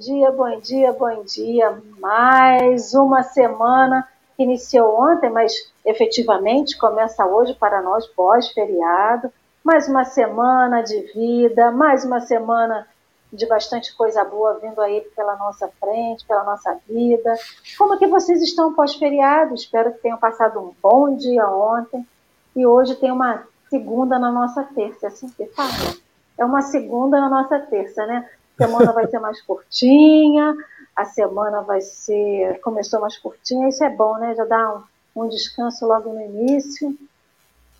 [0.00, 1.78] Dia, bom dia, bom dia.
[1.98, 5.52] Mais uma semana que iniciou ontem, mas
[5.84, 9.30] efetivamente começa hoje para nós pós-feriado.
[9.62, 12.88] Mais uma semana de vida, mais uma semana
[13.30, 17.34] de bastante coisa boa vindo aí pela nossa frente, pela nossa vida.
[17.76, 19.54] Como que vocês estão pós-feriado?
[19.54, 22.08] Espero que tenham passado um bom dia ontem
[22.56, 25.94] e hoje tem uma segunda na nossa terça, é assim que fala.
[26.38, 28.26] É uma segunda na nossa terça, né?
[28.60, 30.54] Semana vai ser mais curtinha,
[30.94, 32.60] a semana vai ser.
[32.60, 34.34] Começou mais curtinha, isso é bom, né?
[34.34, 34.84] Já dá
[35.16, 36.94] um, um descanso logo no início.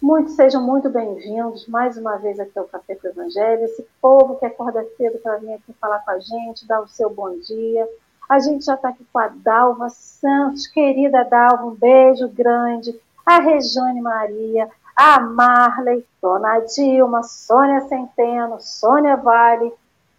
[0.01, 3.65] Muitos sejam muito bem-vindos mais uma vez aqui ao Café com o Evangelho.
[3.65, 7.11] Esse povo que acorda cedo para vir aqui falar com a gente, dar o seu
[7.11, 7.87] bom dia.
[8.27, 12.99] A gente já está aqui com a Dalva Santos, querida Dalva, um beijo grande.
[13.27, 19.71] A Rejane Maria, a Marley, Dona Dilma, Sônia Centeno, Sônia Vale,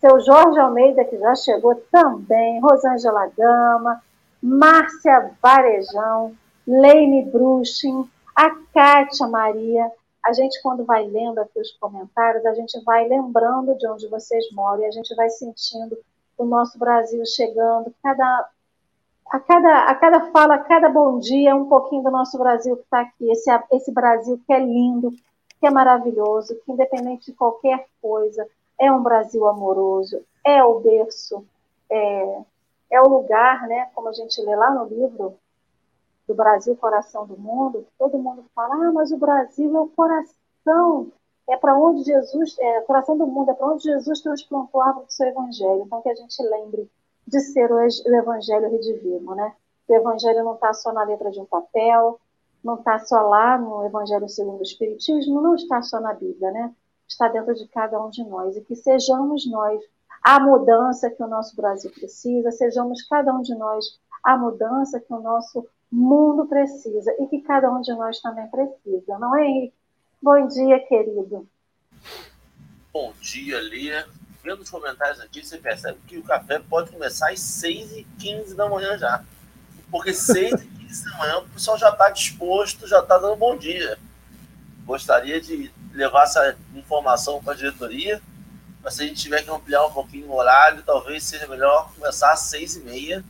[0.01, 4.01] seu Jorge Almeida, que já chegou também, Rosângela Gama,
[4.41, 6.33] Márcia Varejão,
[6.67, 9.91] Leine Bruchin, a Kátia Maria,
[10.25, 14.51] a gente quando vai lendo aqui os comentários, a gente vai lembrando de onde vocês
[14.51, 15.95] moram e a gente vai sentindo
[16.35, 18.49] o nosso Brasil chegando, cada,
[19.31, 22.83] a, cada, a cada fala, a cada bom dia, um pouquinho do nosso Brasil que
[22.83, 25.11] está aqui, esse, esse Brasil que é lindo,
[25.59, 28.47] que é maravilhoso, que independente de qualquer coisa,
[28.81, 31.45] é um Brasil amoroso, é o berço,
[31.87, 32.41] é,
[32.89, 35.35] é o lugar, né, como a gente lê lá no livro
[36.27, 41.11] do Brasil Coração do Mundo, todo mundo fala, ah, mas o Brasil é o coração,
[41.47, 45.05] é para onde Jesus, é coração do mundo, é para onde Jesus transplantou a árvore
[45.05, 45.83] do seu evangelho.
[45.85, 46.89] Então que a gente lembre
[47.27, 49.53] de ser o, o evangelho redivivo, né?
[49.87, 52.19] O evangelho não está só na letra de um papel,
[52.63, 56.73] não está só lá no evangelho segundo o espiritismo, não está só na Bíblia, né?
[57.11, 59.81] Está dentro de cada um de nós e que sejamos nós
[60.23, 65.13] a mudança que o nosso Brasil precisa, sejamos cada um de nós a mudança que
[65.13, 69.75] o nosso mundo precisa e que cada um de nós também precisa, não é, Henrique?
[70.21, 71.45] Bom dia, querido.
[72.93, 74.07] Bom dia, Lia.
[74.41, 78.97] Vendo os comentários aqui, você percebe que o café pode começar às 6h15 da manhã
[78.97, 79.21] já.
[79.91, 83.99] Porque 6h15 da manhã o pessoal já está disposto, já está dando bom dia.
[84.85, 88.21] Gostaria de levar essa informação para a diretoria,
[88.83, 92.31] mas se a gente tiver que ampliar um pouquinho o horário, talvez seja melhor começar
[92.31, 93.23] às 6h30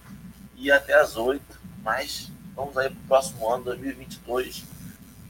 [0.55, 4.63] e ir até às 8 mas Vamos aí para o próximo ano, 2022.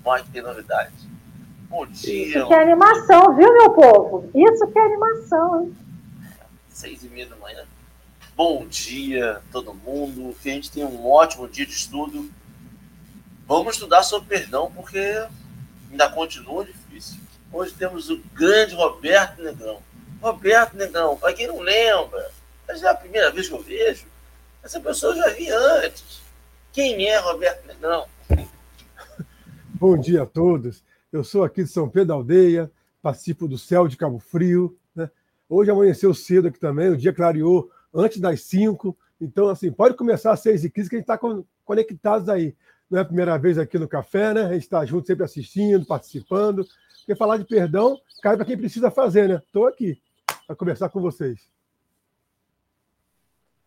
[0.03, 1.07] Vai ter novidades.
[1.69, 2.39] Bom dia.
[2.39, 4.29] Isso que é animação, viu, meu povo?
[4.35, 5.77] Isso que é animação, hein?
[6.67, 7.63] Seis e meia da manhã.
[8.35, 10.35] Bom dia, todo mundo.
[10.41, 12.29] Que a gente tenha um ótimo dia de estudo.
[13.47, 14.99] Vamos estudar sobre perdão, porque
[15.89, 16.80] ainda continua difícil.
[17.51, 19.81] Hoje temos o grande Roberto Negrão.
[20.21, 22.31] Roberto Negrão, para quem não lembra,
[22.67, 24.05] essa é a primeira vez que eu vejo.
[24.63, 26.21] Essa pessoa eu já vi antes.
[26.71, 28.05] Quem é Roberto Negrão?
[29.67, 30.83] Bom dia a todos.
[31.11, 34.77] Eu sou aqui de São Pedro da Aldeia, participo do Céu de Cabo Frio.
[34.95, 35.09] Né?
[35.49, 38.97] Hoje amanheceu cedo aqui também, o dia clareou antes das 5.
[39.19, 41.19] Então, assim, pode começar às 6h15 que a gente está
[41.65, 42.55] conectados aí.
[42.89, 44.45] Não é a primeira vez aqui no café, né?
[44.45, 46.65] A gente está junto, sempre assistindo, participando.
[47.11, 49.41] Porque falar de perdão cai para quem precisa fazer, né?
[49.45, 50.01] Estou aqui
[50.47, 51.41] para conversar com vocês.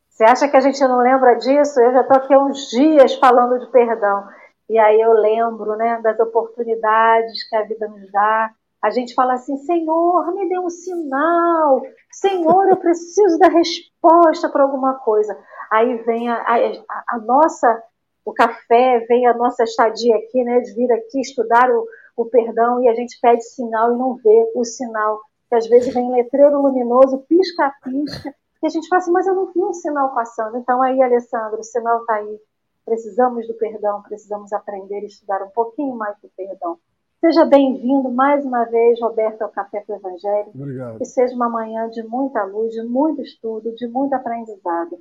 [0.08, 1.78] Você acha que a gente não lembra disso?
[1.78, 4.26] Eu já estou aqui há uns dias falando de perdão.
[4.70, 8.50] E aí eu lembro né, das oportunidades que a vida nos dá.
[8.80, 11.82] A gente fala assim: Senhor, me dê um sinal.
[12.12, 15.36] Senhor, eu preciso da resposta para alguma coisa.
[15.70, 17.82] Aí vem a, a, a, nossa,
[18.24, 21.86] o café, vem a nossa estadia aqui, né, de vir aqui estudar o,
[22.16, 25.20] o perdão e a gente pede sinal e não vê o sinal.
[25.48, 29.52] Que às vezes vem letreiro luminoso, pisca-pisca, e a gente fala assim, mas eu não
[29.52, 30.56] vi um sinal passando.
[30.56, 32.40] Então aí, Alessandro, o sinal está aí.
[32.84, 36.78] Precisamos do perdão, precisamos aprender e estudar um pouquinho mais do perdão.
[37.20, 40.50] Seja bem-vindo mais uma vez, Roberto, ao Café do Evangelho.
[40.54, 40.98] Obrigado.
[40.98, 44.98] Que seja uma manhã de muita luz, de muito estudo, de muito aprendizado.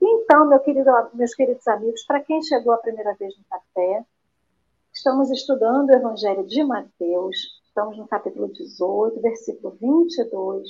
[0.00, 4.04] Então, meu querido, meus queridos amigos, para quem chegou a primeira vez no café,
[5.06, 10.68] estamos estudando o Evangelho de Mateus, estamos no capítulo 18, versículo 22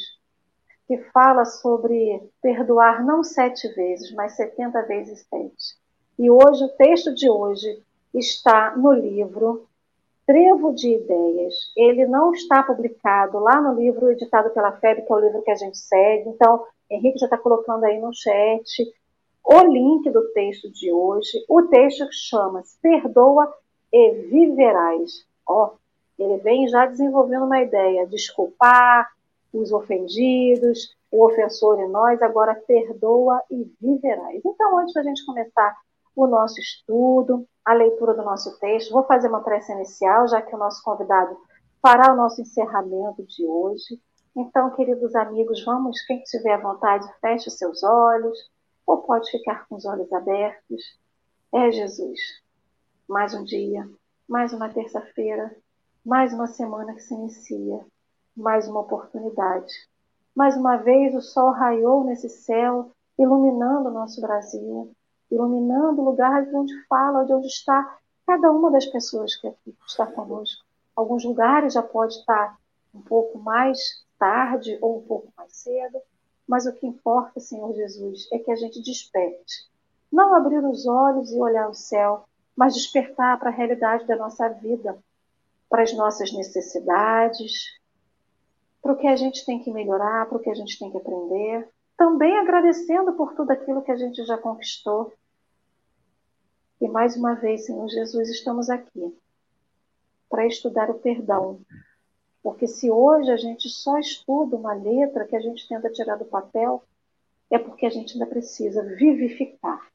[0.87, 5.79] que fala sobre perdoar não sete vezes, mas setenta vezes sete.
[6.19, 9.67] E hoje, o texto de hoje está no livro
[10.27, 11.55] Trevo de Ideias.
[11.75, 15.50] Ele não está publicado lá no livro editado pela FEB, que é o livro que
[15.50, 16.29] a gente segue.
[16.29, 18.85] Então, Henrique já está colocando aí no chat
[19.43, 21.43] o link do texto de hoje.
[21.49, 23.50] O texto chama-se Perdoa
[23.96, 25.26] e Viverás.
[25.48, 25.75] Ó,
[26.19, 29.10] ele vem já desenvolvendo uma ideia, desculpar,
[29.52, 34.43] os ofendidos, o ofensor em nós, agora perdoa e viverás.
[34.44, 35.75] Então, antes da gente começar
[36.14, 40.54] o nosso estudo, a leitura do nosso texto, vou fazer uma prece inicial, já que
[40.54, 41.34] o nosso convidado
[41.81, 43.99] fará o nosso encerramento de hoje.
[44.37, 48.38] Então, queridos amigos, vamos, quem tiver à vontade, feche seus olhos,
[48.87, 50.82] ou pode ficar com os olhos abertos.
[51.54, 52.45] É Jesus.
[53.08, 53.88] Mais um dia,
[54.29, 55.56] mais uma terça-feira,
[56.05, 57.87] mais uma semana que se inicia,
[58.37, 59.73] mais uma oportunidade.
[60.35, 64.91] Mais uma vez o sol raiou nesse céu, iluminando o nosso Brasil,
[65.31, 69.76] iluminando o lugar de onde fala, de onde está cada uma das pessoas que aqui
[69.87, 70.64] está conosco.
[70.97, 72.59] Alguns lugares já pode estar
[72.93, 73.79] um pouco mais
[74.19, 76.00] tarde ou um pouco mais cedo,
[76.44, 79.70] mas o que importa, Senhor Jesus, é que a gente desperte.
[80.11, 82.25] Não abrir os olhos e olhar o céu,
[82.56, 84.99] mas despertar para a realidade da nossa vida,
[85.69, 87.79] para as nossas necessidades,
[88.81, 90.97] para o que a gente tem que melhorar, para o que a gente tem que
[90.97, 91.69] aprender.
[91.97, 95.12] Também agradecendo por tudo aquilo que a gente já conquistou.
[96.81, 99.17] E mais uma vez, Senhor Jesus, estamos aqui
[100.29, 101.61] para estudar o perdão,
[102.43, 106.25] porque se hoje a gente só estuda uma letra que a gente tenta tirar do
[106.25, 106.85] papel,
[107.50, 109.87] é porque a gente ainda precisa vivificar.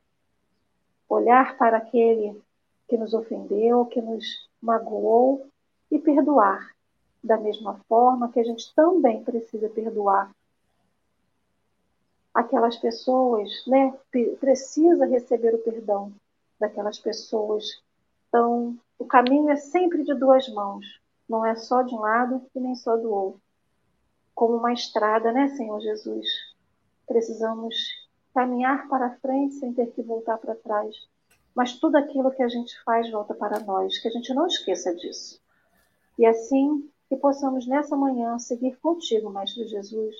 [1.07, 2.41] Olhar para aquele
[2.91, 5.47] que nos ofendeu, que nos magoou
[5.89, 6.75] e perdoar.
[7.23, 10.29] Da mesma forma que a gente também precisa perdoar
[12.33, 13.97] aquelas pessoas, né?
[14.41, 16.11] Precisa receber o perdão
[16.59, 17.81] daquelas pessoas.
[18.27, 20.85] Então, o caminho é sempre de duas mãos
[21.29, 23.41] não é só de um lado e nem só do outro.
[24.35, 26.27] Como uma estrada, né, Senhor Jesus?
[27.07, 27.73] Precisamos
[28.33, 30.93] caminhar para frente sem ter que voltar para trás.
[31.53, 34.95] Mas tudo aquilo que a gente faz volta para nós, que a gente não esqueça
[34.95, 35.41] disso.
[36.17, 40.15] E assim que possamos nessa manhã seguir contigo, Mestre Jesus,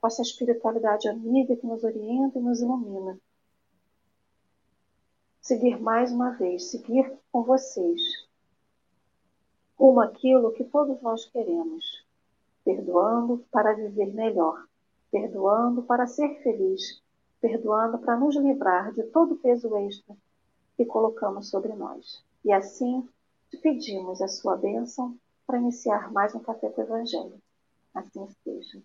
[0.00, 3.20] com essa espiritualidade amiga que nos orienta e nos ilumina.
[5.40, 8.00] Seguir mais uma vez, seguir com vocês,
[9.78, 12.06] rumo aquilo que todos nós queremos,
[12.64, 14.66] perdoando para viver melhor,
[15.10, 17.02] perdoando para ser feliz,
[17.38, 20.16] perdoando para nos livrar de todo peso extra
[20.80, 22.24] que colocamos sobre nós.
[22.42, 23.06] E assim
[23.50, 25.14] te pedimos a sua bênção
[25.46, 27.38] para iniciar mais um Café com o Evangelho.
[27.94, 28.80] Assim seja.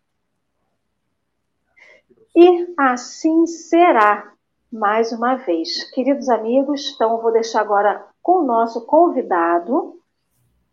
[2.35, 4.33] E assim será,
[4.69, 5.89] mais uma vez.
[5.91, 9.97] Queridos amigos, então eu vou deixar agora com o nosso convidado,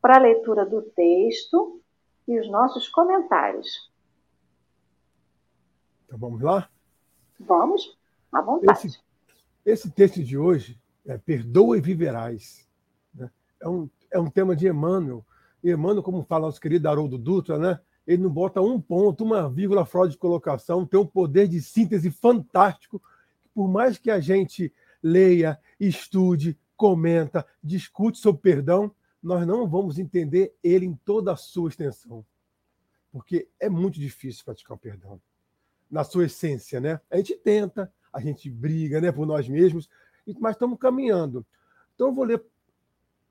[0.00, 1.80] para a leitura do texto
[2.26, 3.88] e os nossos comentários.
[6.04, 6.68] Então vamos lá?
[7.38, 7.96] Vamos,
[8.32, 8.88] à vontade.
[8.88, 9.00] Esse,
[9.64, 12.68] esse texto de hoje é Perdoa e Viverás.
[13.14, 13.30] Né?
[13.60, 15.24] É, um, é um tema de Emmanuel.
[15.62, 17.80] E Emmanuel, como fala nosso querido Haroldo Dutra, né?
[18.06, 22.10] ele não bota um ponto, uma vírgula fora de colocação, tem um poder de síntese
[22.10, 23.02] fantástico.
[23.54, 24.72] Por mais que a gente
[25.02, 31.68] leia, estude, comenta, discute sobre perdão, nós não vamos entender ele em toda a sua
[31.68, 32.24] extensão.
[33.12, 35.20] Porque é muito difícil praticar o perdão.
[35.90, 37.00] Na sua essência, né?
[37.10, 39.88] A gente tenta, a gente briga né, por nós mesmos,
[40.38, 41.44] mas estamos caminhando.
[41.94, 42.44] Então, eu vou ler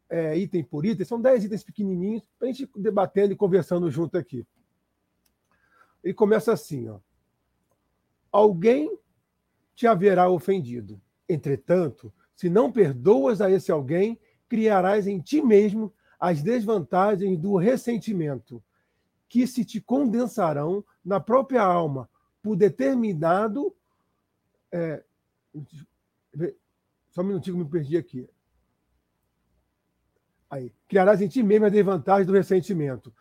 [0.09, 4.17] é, item por item, são dez itens pequenininhos, para a gente debatendo e conversando junto
[4.17, 4.45] aqui.
[6.03, 6.99] Ele começa assim: ó.
[8.31, 8.97] Alguém
[9.75, 11.01] te haverá ofendido.
[11.27, 14.19] Entretanto, se não perdoas a esse alguém,
[14.49, 18.63] criarás em ti mesmo as desvantagens do ressentimento,
[19.29, 22.09] que se te condensarão na própria alma
[22.43, 23.73] por determinado.
[24.71, 25.03] É,
[27.11, 28.27] só um minutinho que me perdi aqui.
[30.49, 30.73] Aí.
[30.87, 33.13] Criarás em ti mesmo as desvantagens do ressentimento,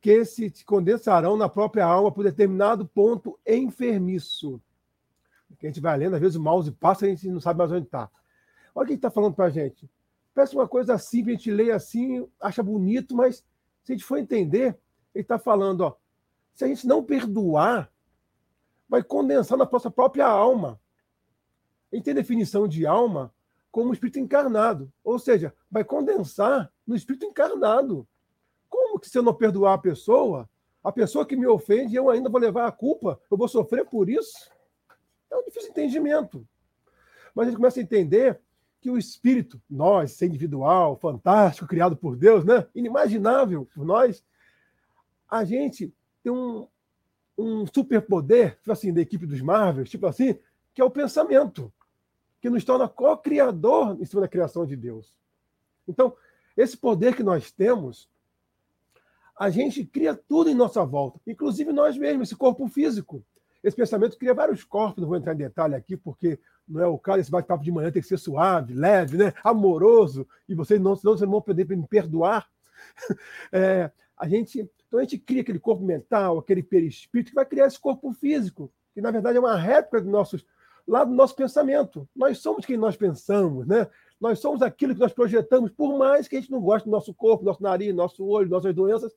[0.00, 4.60] que se condensarão na própria alma por determinado ponto enfermiço.
[5.58, 7.58] Que a gente vai lendo, às vezes o mouse passa e a gente não sabe
[7.58, 8.10] mais onde está.
[8.74, 9.90] Olha o que está falando para a gente.
[10.34, 13.44] Parece uma coisa simples, a gente lê assim, acha bonito, mas
[13.82, 14.78] se a gente for entender,
[15.14, 15.96] ele está falando, ó,
[16.54, 17.92] se a gente não perdoar,
[18.88, 20.80] vai condensar na nossa própria alma.
[21.92, 23.32] Gente tem definição de alma
[23.70, 28.06] como espírito encarnado, ou seja, vai condensar no espírito encarnado.
[28.68, 30.48] Como que se eu não perdoar a pessoa,
[30.82, 34.08] a pessoa que me ofende, eu ainda vou levar a culpa, eu vou sofrer por
[34.08, 34.50] isso?
[35.30, 36.46] É um difícil entendimento.
[37.34, 38.40] Mas a gente começa a entender
[38.80, 42.66] que o espírito, nós, ser individual, fantástico, criado por Deus, né?
[42.74, 44.24] inimaginável por nós,
[45.28, 46.66] a gente tem um,
[47.36, 50.36] um superpoder, tipo assim, da equipe dos Marvels, tipo assim,
[50.74, 51.72] que é o pensamento,
[52.40, 55.14] que nos torna co-criador em cima da criação de Deus.
[55.86, 56.14] Então,
[56.56, 58.08] esse poder que nós temos,
[59.38, 63.24] a gente cria tudo em nossa volta, inclusive nós mesmos, esse corpo físico.
[63.62, 66.98] Esse pensamento cria vários corpos, não vou entrar em detalhe aqui, porque não é o
[66.98, 69.34] caso, esse bate-papo de manhã tem que ser suave, leve, né?
[69.44, 72.48] amoroso, e vocês não, senão vocês não vão poder me perdoar.
[73.52, 77.66] É, a gente, então a gente cria aquele corpo mental, aquele perispírito, que vai criar
[77.66, 80.38] esse corpo físico, que na verdade é uma réplica do nosso,
[80.90, 82.06] lá do nosso pensamento.
[82.14, 83.88] Nós somos quem nós pensamos, né?
[84.20, 87.14] Nós somos aquilo que nós projetamos, por mais que a gente não goste do nosso
[87.14, 89.16] corpo, nosso nariz, nosso olho, nossas doenças,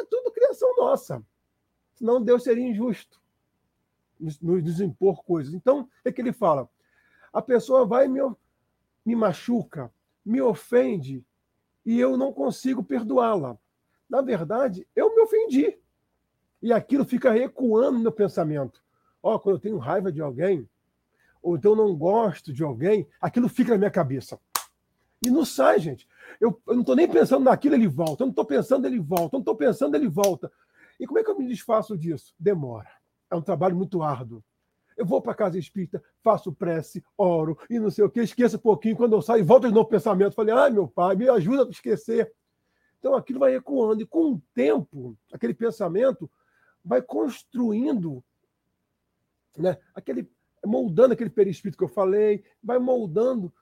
[0.00, 1.22] é tudo criação nossa.
[1.92, 3.20] Senão Deus seria injusto
[4.18, 5.52] nos, nos impor coisas.
[5.52, 6.70] Então, é que ele fala:
[7.30, 8.20] a pessoa vai e me,
[9.04, 9.92] me machuca,
[10.24, 11.22] me ofende,
[11.84, 13.58] e eu não consigo perdoá-la.
[14.08, 15.78] Na verdade, eu me ofendi.
[16.62, 18.82] E aquilo fica ecoando no meu pensamento.
[19.22, 20.66] Ó, oh, quando eu tenho raiva de alguém,
[21.44, 24.40] ou então não gosto de alguém, aquilo fica na minha cabeça.
[25.22, 26.08] E não sai, gente.
[26.40, 28.22] Eu, eu não estou nem pensando naquilo, ele volta.
[28.22, 29.36] Eu não estou pensando, ele volta.
[29.36, 30.50] Eu não estou pensando, ele volta.
[30.98, 32.34] E como é que eu me desfaço disso?
[32.38, 32.88] Demora.
[33.30, 34.42] É um trabalho muito árduo.
[34.96, 38.60] Eu vou para casa espírita, faço prece, oro e não sei o que, esqueço um
[38.60, 38.96] pouquinho.
[38.96, 40.34] Quando eu saio, volto de novo pensamento.
[40.34, 42.32] Falei, ai, meu pai, me ajuda a esquecer.
[42.98, 44.00] Então aquilo vai ecoando.
[44.00, 46.30] E com o tempo, aquele pensamento
[46.82, 48.24] vai construindo,
[49.58, 50.30] né, aquele,
[50.64, 53.52] moldando aquele perispírito que eu falei, vai moldando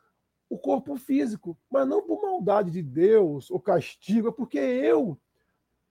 [0.48, 5.18] o corpo físico, mas não por maldade de Deus ou castigo, é porque eu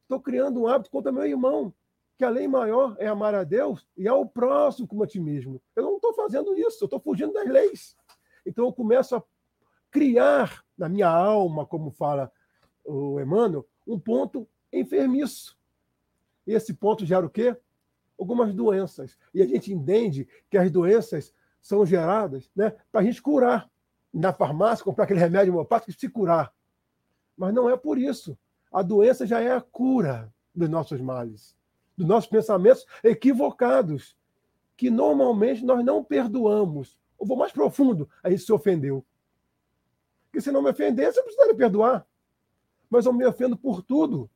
[0.03, 1.74] estou criando um hábito contra meu irmão,
[2.18, 5.60] que a lei maior é amar a Deus e ao próximo como a ti mesmo.
[5.75, 7.98] Eu não estou fazendo isso, eu estou fugindo das leis.
[8.46, 9.24] Então eu começo a
[9.89, 12.32] criar na minha alma, como fala
[12.86, 15.58] o Emmanuel, um ponto enfermiço.
[16.46, 17.58] E esse ponto gera o quê?
[18.22, 19.18] Algumas doenças.
[19.34, 23.68] E a gente entende que as doenças são geradas né, para a gente curar
[24.13, 26.54] na farmácia, comprar aquele remédio homeopático e se curar.
[27.36, 28.38] Mas não é por isso.
[28.72, 31.58] A doença já é a cura dos nossos males,
[31.98, 34.16] dos nossos pensamentos equivocados,
[34.78, 36.96] que normalmente nós não perdoamos.
[37.20, 39.04] Eu vou mais profundo, a gente se ofendeu.
[40.25, 42.06] Porque se não me ofender, você precisa me perdoar.
[42.88, 44.30] Mas eu me ofendo por tudo.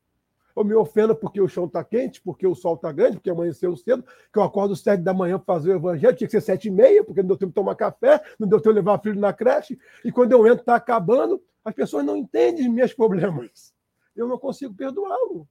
[0.55, 3.75] Eu me ofendo porque o chão está quente, porque o sol está grande, porque amanheceu
[3.75, 6.69] cedo, que eu acordo sete da manhã para fazer o evangelho, tinha que ser sete
[6.69, 9.19] e meia, porque não deu tempo de tomar café, não deu tempo de levar filho
[9.19, 13.73] na creche, e quando eu entro está acabando, as pessoas não entendem meus problemas.
[14.15, 15.47] Eu não consigo perdoá-lo.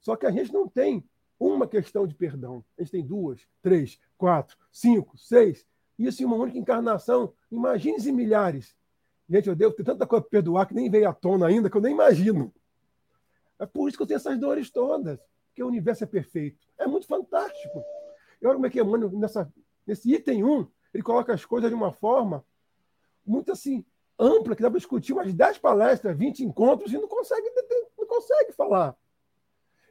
[0.00, 1.04] Só que a gente não tem
[1.38, 2.64] uma questão de perdão.
[2.76, 5.66] A gente tem duas, três, quatro, cinco, seis.
[5.98, 7.32] Isso em uma única encarnação.
[7.50, 8.74] Imagine-se milhares.
[9.28, 11.76] Gente, eu devo ter tanta coisa para perdoar que nem veio à tona ainda, que
[11.76, 12.52] eu nem imagino.
[13.58, 16.66] É por isso que eu tenho essas dores todas, porque o universo é perfeito.
[16.78, 17.82] É muito fantástico.
[18.40, 19.52] E olha como é que Emmanuel, nessa,
[19.86, 22.44] nesse item 1, ele coloca as coisas de uma forma
[23.24, 23.84] muito assim,
[24.18, 27.50] ampla, que dá para discutir umas 10 palestras, 20 encontros, e não consegue,
[27.98, 28.96] não consegue falar.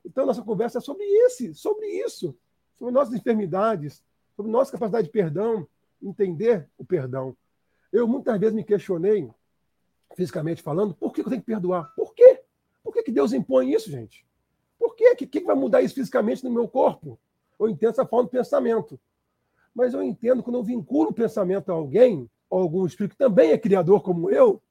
[0.05, 2.37] Então, nossa conversa é sobre esse, sobre isso,
[2.75, 4.03] sobre nossas enfermidades,
[4.35, 5.67] sobre nossa capacidade de perdão,
[6.01, 7.35] entender o perdão.
[7.91, 9.29] Eu muitas vezes me questionei,
[10.15, 11.93] fisicamente falando, por que eu tenho que perdoar?
[11.95, 12.44] Por quê?
[13.05, 14.25] Que, que Deus impõe isso, gente?
[14.79, 15.11] Por quê?
[15.11, 17.19] O que, que vai mudar isso fisicamente no meu corpo?
[17.59, 18.99] Eu entendo essa forma de pensamento.
[19.73, 23.51] Mas eu entendo quando eu vinculo o pensamento a alguém, ou algum espírito que também
[23.51, 24.61] é criador como eu,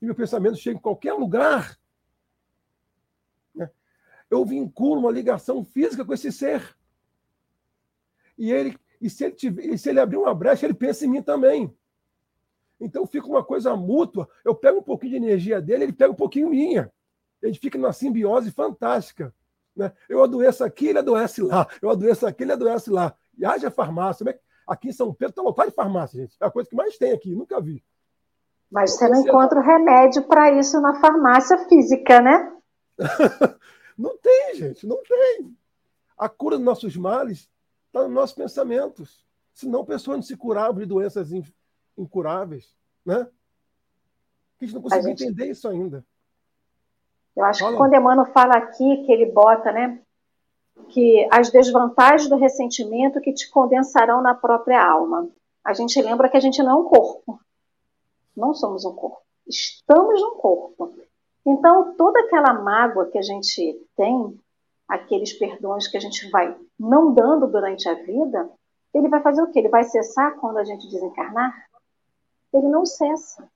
[0.00, 1.78] e meu pensamento chega em qualquer lugar,
[3.54, 3.70] né?
[4.30, 6.76] eu vinculo uma ligação física com esse ser.
[8.36, 11.08] E ele, e se ele, tiver, e se ele abrir uma brecha, ele pensa em
[11.08, 11.74] mim também.
[12.80, 14.28] Então fica uma coisa mútua.
[14.44, 16.90] Eu pego um pouquinho de energia dele, ele pega um pouquinho minha.
[17.42, 19.34] A gente fica numa simbiose fantástica.
[19.74, 19.92] Né?
[20.08, 21.66] Eu adoeço aqui, ele adoece lá.
[21.80, 23.14] Eu adoeço aqui, ele adoece lá.
[23.36, 24.28] E haja farmácia.
[24.28, 26.36] É aqui em São Pedro está lotado de farmácia, gente.
[26.40, 27.82] É a coisa que mais tem aqui, nunca vi.
[28.70, 32.56] Mas você não encontra remédio para isso na farmácia física, né?
[33.98, 35.56] não tem, gente, não tem.
[36.16, 37.50] A cura dos nossos males
[37.86, 39.26] está nos nossos pensamentos.
[39.52, 41.30] Senão, pessoas não se curavam de doenças
[41.98, 42.72] incuráveis,
[43.04, 43.26] né?
[44.60, 45.24] A gente não consegue gente...
[45.24, 46.04] entender isso ainda.
[47.36, 47.72] Eu acho fala.
[47.72, 50.00] que quando Emmanuel fala aqui, que ele bota, né,
[50.88, 55.28] que as desvantagens do ressentimento que te condensarão na própria alma.
[55.64, 57.40] A gente lembra que a gente não é um corpo.
[58.36, 59.20] Não somos um corpo.
[59.46, 60.94] Estamos num corpo.
[61.46, 64.38] Então, toda aquela mágoa que a gente tem,
[64.88, 68.50] aqueles perdões que a gente vai não dando durante a vida,
[68.94, 69.58] ele vai fazer o quê?
[69.58, 71.54] Ele vai cessar quando a gente desencarnar?
[72.52, 73.48] Ele não cessa.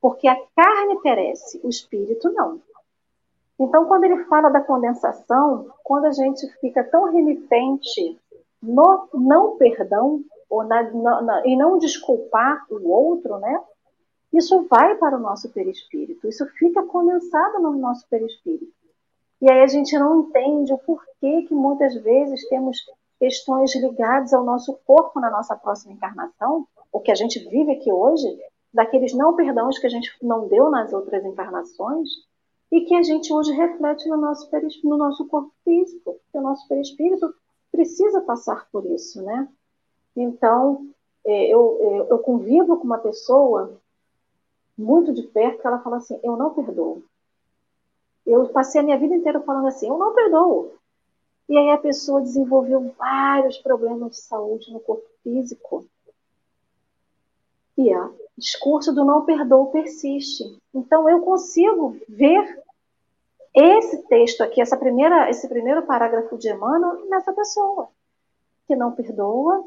[0.00, 2.60] Porque a carne perece, o espírito não.
[3.58, 8.18] Então, quando ele fala da condensação, quando a gente fica tão remitente
[8.62, 13.60] no não perdão, ou na, na, na, e não desculpar o outro, né?
[14.32, 18.72] isso vai para o nosso perispírito, isso fica condensado no nosso perispírito.
[19.40, 22.78] E aí a gente não entende o porquê que muitas vezes temos
[23.18, 27.92] questões ligadas ao nosso corpo na nossa próxima encarnação, o que a gente vive aqui
[27.92, 28.26] hoje,
[28.72, 32.08] daqueles não perdões que a gente não deu nas outras encarnações,
[32.70, 34.48] e que a gente hoje reflete no nosso,
[34.84, 37.32] no nosso corpo físico, porque o nosso perispírito
[37.70, 39.48] precisa passar por isso, né?
[40.16, 40.88] Então,
[41.24, 43.78] é, eu, é, eu convivo com uma pessoa
[44.76, 47.02] muito de perto que ela fala assim: eu não perdoo.
[48.24, 50.72] Eu passei a minha vida inteira falando assim: eu não perdoo.
[51.48, 55.86] E aí a pessoa desenvolveu vários problemas de saúde no corpo físico.
[57.76, 60.44] E o discurso do não perdoo persiste.
[60.74, 62.62] Então eu consigo ver
[63.54, 67.88] esse texto aqui, essa primeira, esse primeiro parágrafo de Emmanuel nessa pessoa
[68.66, 69.64] que não perdoa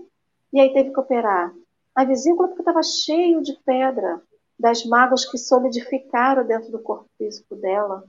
[0.53, 1.53] e aí teve que operar
[1.95, 4.21] a vesícula porque estava cheio de pedra
[4.59, 8.03] das mágoas que solidificaram dentro do corpo físico dela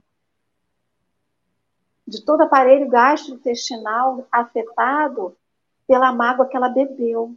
[2.07, 5.35] de todo aparelho gastrointestinal afetado
[5.87, 7.33] pela mágoa que ela bebeu,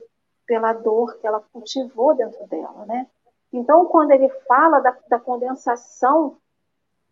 [0.46, 3.06] pela dor que ela cultivou dentro dela, né?
[3.52, 6.36] Então, quando ele fala da, da condensação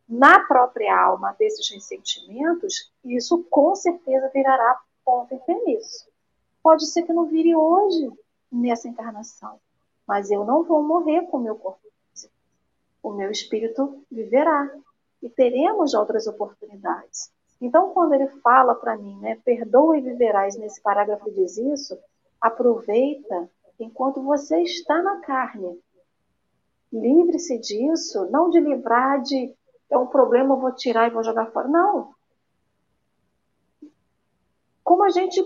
[0.09, 6.09] na própria alma desses ressentimentos, isso com certeza virará ponto infeliz.
[6.63, 8.11] Pode ser que não vire hoje,
[8.51, 9.59] nessa encarnação,
[10.07, 11.81] mas eu não vou morrer com o meu corpo.
[13.03, 14.71] O meu espírito viverá
[15.23, 17.33] e teremos outras oportunidades.
[17.61, 21.99] Então, quando ele fala para mim, né, perdoa e viverás, nesse parágrafo diz isso,
[22.43, 25.81] aproveita enquanto você está na carne.
[26.93, 29.55] Livre-se disso, não de livrar de
[29.91, 31.69] é um problema, eu vou tirar e vou jogar fora.
[31.69, 32.15] Não.
[34.83, 35.41] Como a gente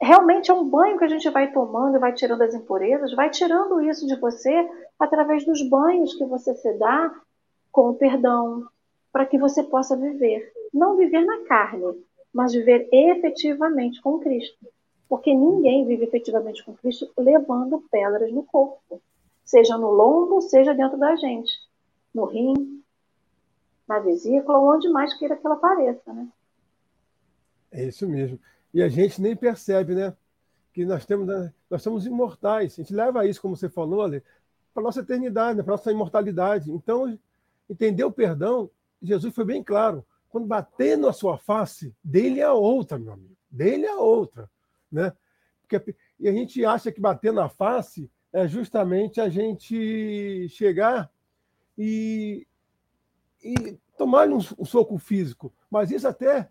[0.00, 3.30] realmente é um banho que a gente vai tomando e vai tirando as impurezas, vai
[3.30, 7.14] tirando isso de você através dos banhos que você se dá
[7.70, 8.66] com o perdão,
[9.12, 14.66] para que você possa viver não viver na carne, mas viver efetivamente com Cristo.
[15.12, 18.98] Porque ninguém vive efetivamente com Cristo levando pedras no corpo,
[19.44, 21.52] seja no lombo, seja dentro da gente,
[22.14, 22.82] no rim,
[23.86, 26.26] na vesícula, onde mais queira que ela apareça, né?
[27.70, 28.40] É isso mesmo.
[28.72, 30.16] E a gente nem percebe, né?
[30.72, 32.72] Que nós temos, né, nós somos imortais.
[32.72, 34.22] A gente leva isso, como você falou, ali,
[34.72, 36.72] para nossa eternidade, né, para nossa imortalidade.
[36.72, 37.18] Então,
[37.68, 38.70] entender o perdão,
[39.02, 43.36] Jesus foi bem claro quando bater na sua face, dele é a outra, meu amigo.
[43.50, 44.48] Dele é a outra.
[44.92, 45.12] Né?
[45.62, 51.10] Porque, e a gente acha que bater na face é justamente a gente chegar
[51.76, 52.46] e,
[53.42, 55.52] e tomar um, um soco físico.
[55.70, 56.48] Mas isso até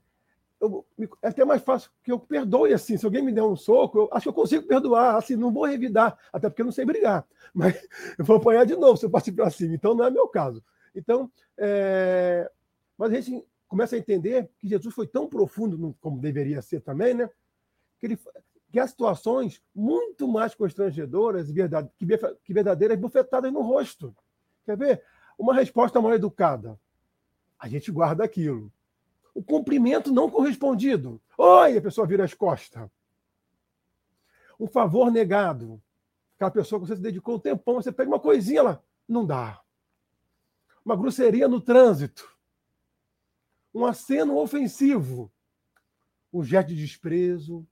[0.61, 0.85] eu,
[1.21, 2.95] é até mais fácil que eu perdoe assim.
[2.95, 5.65] Se alguém me der um soco, eu acho que eu consigo perdoar, assim, não vou
[5.65, 7.25] revidar, até porque eu não sei brigar.
[7.53, 7.75] Mas
[8.17, 9.73] eu vou apanhar de novo se eu partir para cima.
[9.73, 10.63] Então não é meu caso.
[10.95, 12.49] Então, é...
[12.97, 17.13] mas a gente começa a entender que Jesus foi tão profundo, como deveria ser também,
[17.13, 17.29] né?
[18.01, 18.19] Que, ele,
[18.69, 24.13] que há situações muito mais constrangedoras que verdadeiras bufetadas no rosto.
[24.65, 25.03] Quer ver?
[25.37, 26.77] Uma resposta mal educada.
[27.57, 28.69] A gente guarda aquilo.
[29.33, 31.21] O cumprimento não correspondido.
[31.37, 32.89] Oi, a pessoa vira as costas.
[34.59, 35.81] Um favor negado.
[36.35, 38.83] Aquela pessoa que você se dedicou um tempão, você pega uma coisinha lá.
[39.07, 39.61] Não dá.
[40.83, 42.27] Uma grosseria no trânsito
[43.73, 45.31] um aceno ofensivo,
[46.31, 47.65] um gesto de desprezo,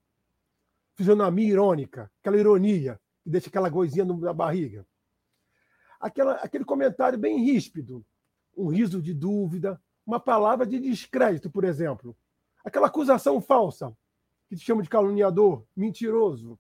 [1.00, 4.86] fisionomia irônica, aquela ironia que deixa aquela coisinha na barriga.
[6.00, 8.06] Aquela, aquele comentário bem ríspido,
[8.56, 12.16] um riso de dúvida, uma palavra de descrédito, por exemplo.
[12.64, 13.96] Aquela acusação falsa,
[14.48, 16.60] que te chama de caluniador, mentiroso.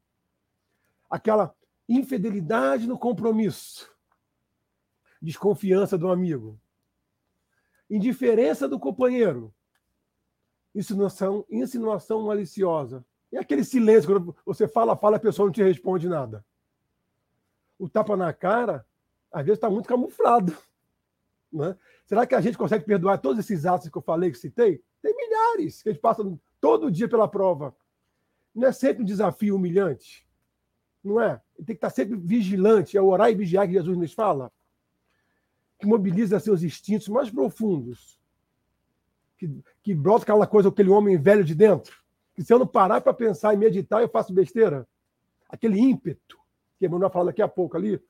[1.09, 1.55] Aquela
[1.87, 3.91] infidelidade no compromisso,
[5.21, 6.59] desconfiança do amigo
[7.89, 9.53] indiferença do companheiro,
[10.75, 13.03] insinuação, insinuação maliciosa.
[13.31, 16.43] E aquele silêncio, quando você fala, fala, a pessoa não te responde nada.
[17.77, 18.85] O tapa na cara,
[19.31, 20.55] às vezes, está muito camuflado.
[21.51, 21.75] Né?
[22.05, 24.83] Será que a gente consegue perdoar todos esses atos que eu falei, que citei?
[25.01, 26.23] Tem milhares que a gente passa
[26.61, 27.75] todo dia pela prova.
[28.53, 30.27] Não é sempre um desafio humilhante.
[31.03, 31.41] Não é?
[31.57, 32.95] Tem que estar sempre vigilante.
[32.95, 34.51] É orar e vigiar que Jesus nos fala
[35.79, 38.19] que mobiliza seus instintos mais profundos,
[39.37, 39.49] que,
[39.81, 41.98] que brota aquela coisa, aquele homem velho de dentro,
[42.39, 44.87] que se eu não parar para pensar e meditar, eu faço besteira.
[45.49, 46.39] Aquele ímpeto,
[46.79, 48.01] que a vai falar daqui a pouco ali.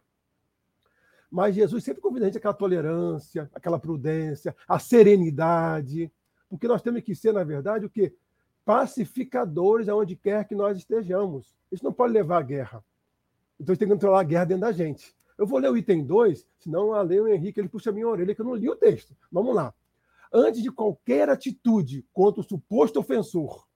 [1.31, 6.11] Mas Jesus sempre convida a gente aquela tolerância, aquela prudência, a serenidade,
[6.47, 8.13] porque nós temos que ser, na verdade, o quê?
[8.63, 11.55] Pacificadores aonde quer que nós estejamos.
[11.71, 12.85] Isso não pode levar à guerra.
[13.59, 15.77] Então a gente tem que controlar a guerra dentro da gente Eu vou ler o
[15.77, 18.53] item 2, senão a ler o Henrique ele puxa a minha orelha que eu não
[18.53, 19.15] li o texto.
[19.31, 19.73] Vamos lá.
[20.31, 23.67] Antes de qualquer atitude contra o suposto ofensor,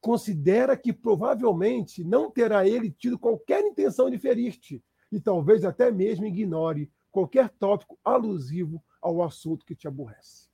[0.00, 4.82] considera que provavelmente não terá ele tido qualquer intenção de ferir-te
[5.12, 10.48] e talvez até mesmo ignore qualquer tópico alusivo ao assunto que te aborrece.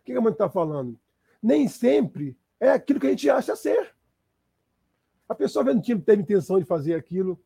[0.00, 0.98] O que a mãe está falando?
[1.42, 3.94] Nem sempre é aquilo que a gente acha ser.
[5.28, 7.40] A pessoa não teve intenção de fazer aquilo.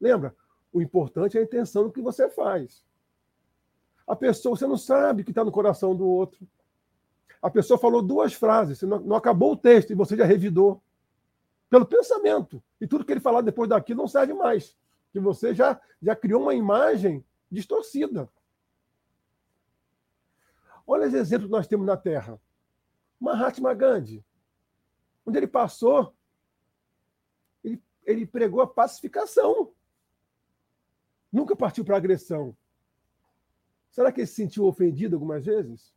[0.00, 0.34] Lembra?
[0.72, 2.84] O importante é a intenção do que você faz.
[4.06, 6.46] A pessoa, você não sabe o que está no coração do outro.
[7.40, 10.82] A pessoa falou duas frases, não, não acabou o texto e você já revidou.
[11.68, 12.62] Pelo pensamento.
[12.80, 14.76] E tudo que ele falar depois daquilo não serve mais.
[15.12, 18.28] Que você já, já criou uma imagem distorcida.
[20.86, 22.40] Olha os exemplos que nós temos na Terra.
[23.18, 24.24] Mahatma Gandhi.
[25.24, 26.14] Onde ele passou,
[27.62, 29.72] ele, ele pregou a pacificação.
[31.32, 32.56] Nunca partiu para agressão.
[33.90, 35.93] Será que ele se sentiu ofendido algumas vezes?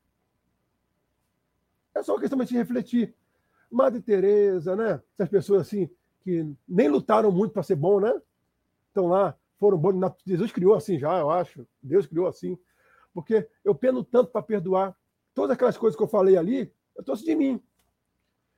[1.97, 3.15] É só uma questão de refletir.
[3.69, 5.01] Madre Teresa, né?
[5.17, 5.89] Essas pessoas assim
[6.21, 8.13] que nem lutaram muito para ser bom, né?
[8.87, 9.99] Estão lá, foram bons.
[10.25, 11.65] Jesus criou assim já, eu acho.
[11.81, 12.57] Deus criou assim.
[13.13, 14.95] Porque eu peno tanto para perdoar.
[15.33, 17.61] Todas aquelas coisas que eu falei ali, eu trouxe de mim.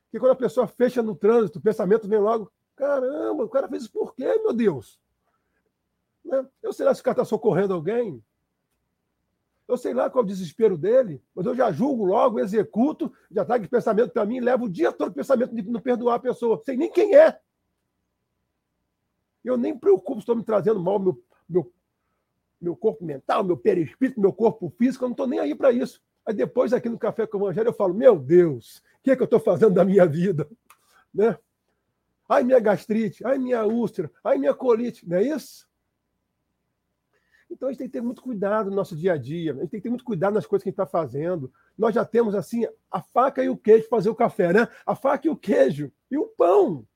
[0.04, 3.82] Porque quando a pessoa fecha no trânsito, o pensamento vem logo: caramba, o cara fez
[3.82, 5.00] isso por quê, meu Deus?
[6.24, 6.46] Né?
[6.62, 8.22] Eu sei lá se o cara está socorrendo alguém.
[9.70, 13.44] Eu sei lá qual é o desespero dele, mas eu já julgo logo, executo, já
[13.44, 16.60] trago pensamento para mim, levo o dia todo pensamento de não perdoar a pessoa.
[16.64, 17.38] Sei nem quem é.
[19.44, 21.72] Eu nem me preocupo se estou me trazendo mal meu, meu,
[22.60, 26.02] meu corpo mental, meu perispírito, meu corpo físico, eu não estou nem aí para isso.
[26.26, 29.16] Aí depois, aqui no Café com o Evangelho, eu falo: Meu Deus, o que é
[29.16, 30.48] que eu estou fazendo da minha vida?
[31.14, 31.38] Né?
[32.28, 35.69] Ai, minha gastrite, ai, minha úlcera, ai, minha colite, não é isso?
[37.50, 39.70] Então a gente tem que ter muito cuidado no nosso dia a dia, a gente
[39.70, 41.52] tem que ter muito cuidado nas coisas que a gente está fazendo.
[41.76, 44.68] Nós já temos assim a faca e o queijo para fazer o café, né?
[44.86, 46.86] A faca e o queijo e o pão.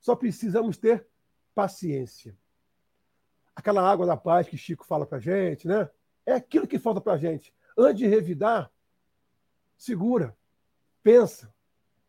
[0.00, 1.06] Só precisamos ter
[1.54, 2.36] paciência.
[3.54, 5.88] Aquela água da paz que Chico fala para a gente, né?
[6.26, 7.54] É aquilo que falta para a gente.
[7.78, 8.70] Antes de revidar,
[9.78, 10.36] segura,
[11.02, 11.54] pensa.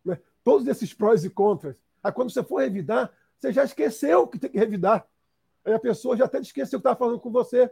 [0.03, 0.19] Né?
[0.43, 1.75] Todos esses prós e contras.
[2.03, 5.07] Aí quando você for revidar, você já esqueceu que tem que revidar.
[5.67, 7.69] Aí a pessoa já até esqueceu que estava falando com você.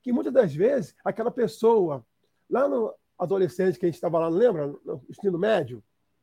[0.00, 2.06] Que muitas das vezes, aquela pessoa,
[2.48, 4.68] lá no adolescente que a gente estava lá, lembra?
[4.68, 5.82] No ensino médio,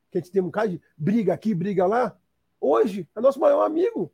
[0.10, 2.18] que a gente tem um bocado de briga aqui, briga lá.
[2.62, 4.10] Hoje, é nosso maior amigo.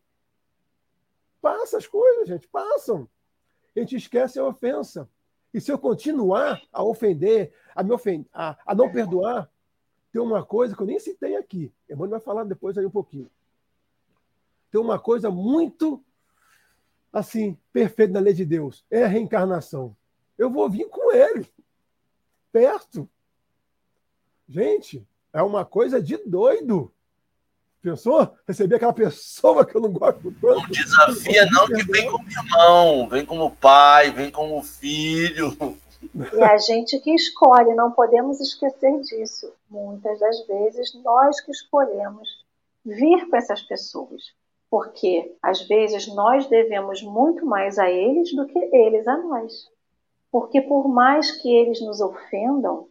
[1.40, 3.08] Passa as coisas, gente, passam.
[3.76, 5.08] A gente esquece a ofensa.
[5.54, 9.52] E se eu continuar a ofender, a me ofender, a, a não perdoar,
[10.12, 11.72] tem uma coisa que eu nem citei aqui.
[11.88, 13.30] Emmanuel vai falar depois aí um pouquinho.
[14.72, 16.04] Tem uma coisa muito
[17.12, 19.96] assim, perfeito na lei de Deus, é a reencarnação.
[20.38, 21.48] Eu vou vir com ele,
[22.52, 23.10] perto.
[24.48, 26.92] Gente, é uma coisa de doido.
[27.82, 28.36] Pensou?
[28.48, 30.62] Receber aquela pessoa que eu não gosto tanto.
[30.62, 35.56] Não desafia, não, que vem como irmão, vem como pai, vem como filho.
[36.34, 39.52] É a gente que escolhe, não podemos esquecer disso.
[39.70, 42.46] Muitas das vezes, nós que escolhemos
[42.86, 44.34] vir com essas pessoas
[44.70, 49.68] porque às vezes nós devemos muito mais a eles do que eles a nós.
[50.32, 52.88] Porque por mais que eles nos ofendam,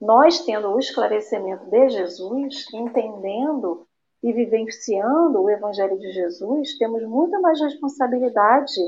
[0.00, 3.86] nós tendo o esclarecimento de Jesus, entendendo
[4.22, 8.80] e vivenciando o Evangelho de Jesus, temos muita mais responsabilidade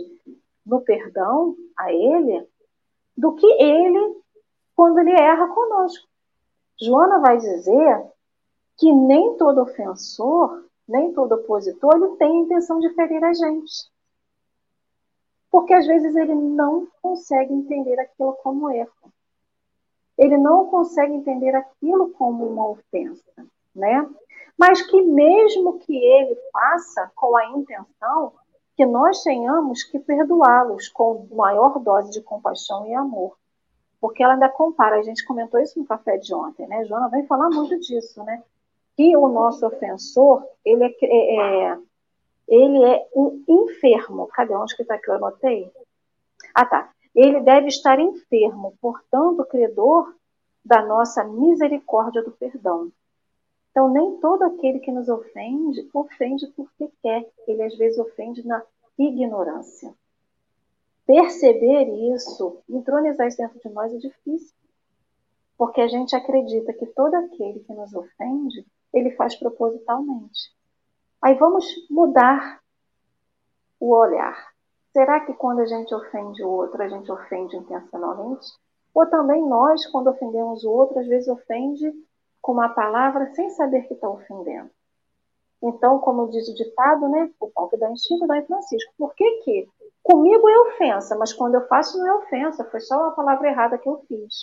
[0.65, 2.47] no perdão a Ele
[3.17, 4.17] do que Ele
[4.75, 6.07] quando Ele erra conosco.
[6.81, 8.05] Joana vai dizer
[8.77, 13.91] que nem todo ofensor nem todo opositor ele tem a intenção de ferir a gente.
[15.51, 19.13] Porque às vezes ele não consegue entender aquilo como erro.
[20.17, 24.09] Ele não consegue entender aquilo como uma ofensa, né?
[24.59, 28.33] Mas que mesmo que ele faça com a intenção,
[28.77, 33.37] que nós tenhamos que perdoá-los com maior dose de compaixão e amor.
[34.01, 36.85] Porque ela ainda compara, a gente comentou isso no café de ontem, né?
[36.85, 38.43] Joana vem falar muito disso, né?
[38.97, 41.79] Que o nosso ofensor, ele é, é, é
[42.49, 44.27] ele é um enfermo.
[44.29, 45.71] Cadê onde que está que eu anotei?
[46.55, 46.93] Ah, tá.
[47.15, 50.15] Ele deve estar enfermo, portanto, credor
[50.65, 52.91] da nossa misericórdia do perdão.
[53.71, 57.27] Então, nem todo aquele que nos ofende, ofende porque quer.
[57.47, 58.63] Ele às vezes ofende na
[58.99, 59.95] ignorância.
[61.07, 64.55] Perceber isso, entronizar isso dentro de nós é difícil.
[65.57, 70.53] Porque a gente acredita que todo aquele que nos ofende ele faz propositalmente.
[71.21, 72.61] Aí vamos mudar
[73.81, 74.53] o olhar.
[74.93, 78.47] Será que quando a gente ofende o outro, a gente ofende intencionalmente?
[78.95, 81.91] Ou também nós, quando ofendemos o outro, às vezes ofende
[82.41, 84.71] com uma palavra sem saber que está ofendendo.
[85.63, 87.31] Então, como diz o ditado, né?
[87.41, 88.93] O pau que dá em dá em Francisco.
[88.99, 89.69] Por que que?
[90.03, 93.79] Comigo é ofensa, mas quando eu faço não é ofensa, foi só uma palavra errada
[93.79, 94.35] que eu fiz.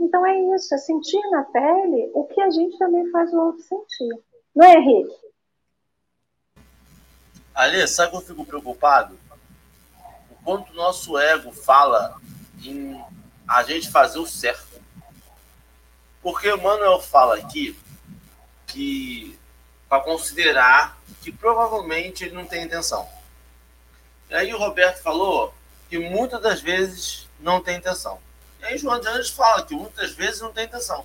[0.00, 3.62] Então é isso, é sentir na pele o que a gente também faz o outro
[3.62, 4.08] sentir.
[4.56, 5.14] Não é, Henrique?
[7.54, 9.18] Ali, sabe que eu fico preocupado?
[10.30, 12.18] O quanto nosso ego fala
[12.64, 12.98] em
[13.46, 14.80] a gente fazer o certo.
[16.22, 17.78] Porque o Manuel fala aqui
[18.66, 19.38] que
[19.88, 23.06] para considerar que provavelmente ele não tem intenção.
[24.30, 25.52] E aí o Roberto falou
[25.88, 28.18] que muitas das vezes não tem intenção.
[28.60, 31.04] E aí João de Anjos fala que muitas vezes não tem intenção.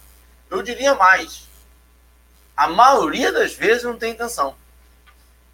[0.50, 1.48] Eu diria mais.
[2.56, 4.56] A maioria das vezes não tem intenção.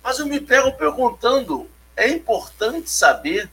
[0.04, 3.50] Mas eu me pego perguntando: é importante saber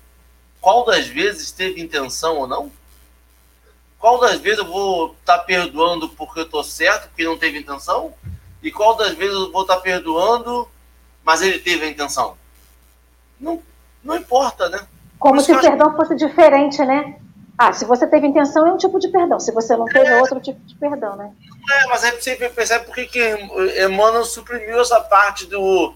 [0.61, 2.71] qual das vezes teve intenção ou não?
[3.99, 7.59] Qual das vezes eu vou estar tá perdoando porque eu estou certo, porque não teve
[7.59, 8.15] intenção?
[8.63, 10.69] E qual das vezes eu vou estar tá perdoando,
[11.25, 12.37] mas ele teve a intenção?
[13.39, 13.63] Não,
[14.03, 14.87] não importa, né?
[15.19, 15.97] Como se o perdão acho...
[15.97, 17.19] fosse diferente, né?
[17.59, 19.41] Ah, se você teve intenção, é um tipo de perdão.
[19.41, 21.33] Se você não teve, é, é outro tipo de perdão, né?
[21.73, 23.37] É, mas aí você percebe por que
[23.85, 25.95] Emmanuel suprimiu essa parte do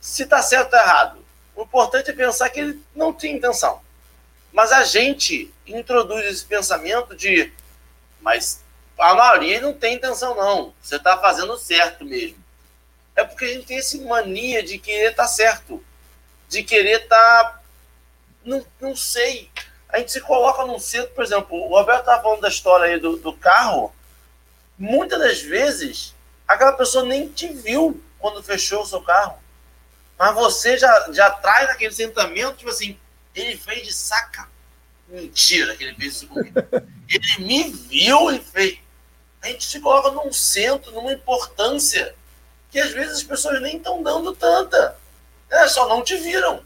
[0.00, 1.18] se está certo ou errado.
[1.54, 3.80] O importante é pensar que ele não tinha intenção.
[4.52, 7.52] Mas a gente introduz esse pensamento de,
[8.20, 8.62] mas
[8.98, 10.74] a maioria não tem intenção, não.
[10.82, 12.38] Você está fazendo certo mesmo.
[13.14, 15.82] É porque a gente tem essa mania de querer estar tá certo,
[16.48, 17.44] de querer estar.
[17.44, 17.60] Tá...
[18.44, 19.50] Não, não sei.
[19.88, 23.00] A gente se coloca num centro, por exemplo, o Roberto estava falando da história aí
[23.00, 23.94] do, do carro.
[24.78, 26.14] Muitas das vezes,
[26.46, 29.38] aquela pessoa nem te viu quando fechou o seu carro.
[30.18, 32.98] Mas você já, já traz aquele sentimento, tipo assim,
[33.34, 34.48] ele fez de saca.
[35.08, 36.58] Mentira que ele fez isso comigo.
[37.08, 38.78] ele me viu e fez.
[39.42, 42.14] A gente se coloca num centro, numa importância,
[42.70, 44.96] que às vezes as pessoas nem estão dando tanta.
[45.48, 46.64] Elas só não te viram.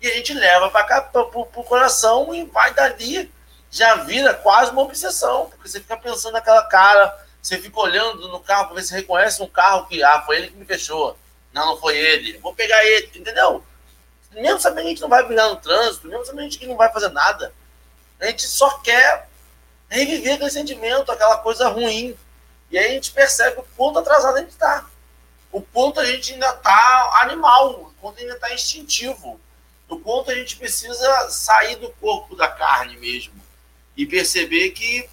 [0.00, 3.32] E a gente leva para o coração e vai dali.
[3.70, 8.40] Já vira quase uma obsessão, porque você fica pensando naquela cara, você fica olhando no
[8.40, 11.16] carro para ver se reconhece um carro que, ah, foi ele que me fechou.
[11.52, 12.38] Não, não foi ele.
[12.38, 13.62] Vou pegar ele, entendeu?
[14.32, 16.92] Mesmo sabendo que a gente não vai brigar no trânsito, mesmo sabendo que não vai
[16.92, 17.52] fazer nada,
[18.20, 19.28] a gente só quer
[19.88, 22.16] reviver aquele sentimento, aquela coisa ruim.
[22.70, 24.86] E aí a gente percebe o quanto atrasado a gente está.
[25.50, 29.40] O quanto a gente ainda está animal, o quanto ainda está instintivo.
[29.88, 33.34] O quanto a gente precisa sair do corpo da carne mesmo.
[33.96, 35.08] E perceber que.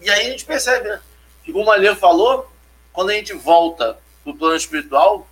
[0.00, 1.00] E aí a gente percebe, né?
[1.52, 2.50] Como a Lê falou,
[2.92, 5.28] quando a gente volta para o plano espiritual,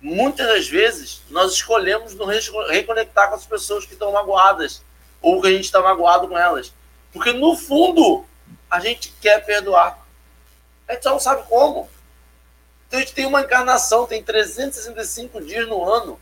[0.00, 4.82] muitas das vezes nós escolhemos nos reconectar com as pessoas que estão magoadas
[5.20, 6.72] ou que a gente está magoado com elas.
[7.12, 8.24] Porque no fundo
[8.70, 9.98] a gente quer perdoar.
[10.88, 11.88] A gente só não sabe como.
[12.86, 16.20] Então a gente tem uma encarnação, tem 365 dias no ano.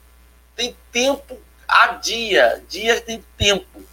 [0.57, 2.65] Tem tempo a dia.
[2.69, 3.85] Dia tem tempo.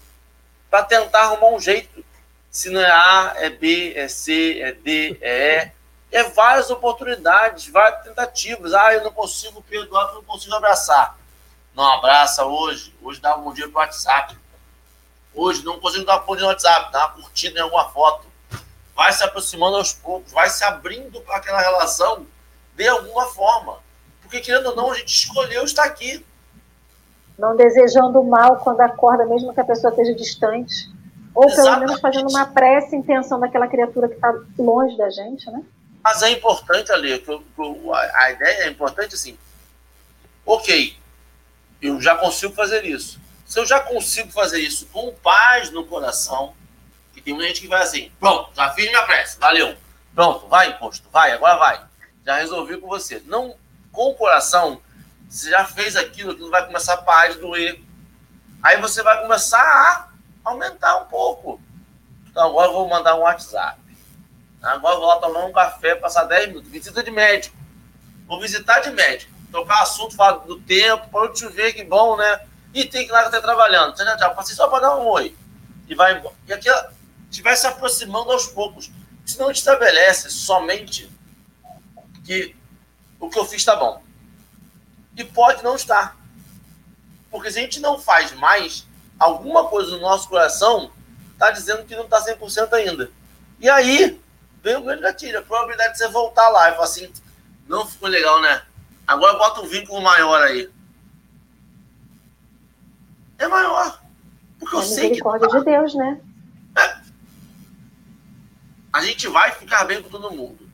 [0.70, 2.04] Para tentar arrumar um jeito.
[2.50, 5.72] Se não é A, é B, é C, é D, é
[6.12, 8.74] E é várias oportunidades, várias tentativas.
[8.74, 11.18] Ah, eu não consigo perdoar, eu não consigo abraçar.
[11.76, 12.96] Não abraça hoje.
[13.02, 14.38] Hoje dá um bom dia pro WhatsApp.
[15.34, 18.26] Hoje não consigo dar um bom dia no WhatsApp, dá uma curtida em alguma foto.
[18.96, 22.26] Vai se aproximando aos poucos, vai se abrindo para aquela relação
[22.74, 23.84] de alguma forma.
[24.22, 26.26] Porque, querendo ou não, a gente escolheu estar aqui.
[27.38, 30.90] Não desejando mal quando acorda, mesmo que a pessoa esteja distante.
[31.34, 31.66] Ou Exatamente.
[31.66, 35.62] pelo menos fazendo uma prece em intenção daquela criatura que está longe da gente, né?
[36.02, 37.12] Mas é importante, Ali,
[38.14, 39.38] a ideia é importante assim.
[40.46, 40.96] Ok,
[41.82, 43.20] eu já consigo fazer isso.
[43.46, 46.54] Se eu já consigo fazer isso com paz no coração,
[47.16, 49.76] e tem muita gente que vai assim, pronto, já fiz minha prece, valeu.
[50.14, 51.82] Pronto, vai, imposto, vai, agora vai.
[52.26, 53.22] Já resolvi com você.
[53.26, 53.56] Não,
[53.92, 54.80] com o coração,
[55.36, 57.82] você já fez aquilo, aquilo vai começar a parar de doer.
[58.64, 60.08] Aí você vai começar a
[60.50, 61.60] aumentar um pouco.
[62.30, 63.78] Então agora eu vou mandar um WhatsApp.
[64.62, 66.72] Agora vou lá tomar um café, passar 10 minutos.
[66.72, 67.56] Visita de médico.
[68.26, 69.30] Vou visitar de médico.
[69.52, 72.40] Tocar assunto, falar do tempo, para eu ver, que bom, né?
[72.74, 73.96] E tem que ir lá que tá trabalhando.
[73.96, 75.36] Você já passei só para dar um oi.
[75.86, 76.36] E vai embora.
[76.48, 76.92] E aqui a
[77.44, 78.90] vai se aproximando aos poucos.
[79.28, 81.12] A gente estabelece somente
[82.24, 82.56] que
[83.20, 84.05] o que eu fiz está bom.
[85.16, 86.18] E pode não estar.
[87.32, 88.86] Porque se a gente não faz mais,
[89.20, 90.92] alguma coisa no nosso coração
[91.34, 93.12] está dizendo que não está 100% ainda.
[93.60, 94.22] E aí,
[94.64, 95.40] vem o grande gatilho.
[95.40, 97.12] A probabilidade de você voltar lá e falar assim,
[97.68, 98.64] não ficou legal, né?
[99.08, 100.70] Agora bota um vínculo maior aí.
[103.38, 104.02] é maior.
[104.60, 105.02] Porque é eu sei que.
[105.10, 106.20] misericórdia de Deus, né?
[108.92, 110.65] A gente vai ficar bem com todo mundo.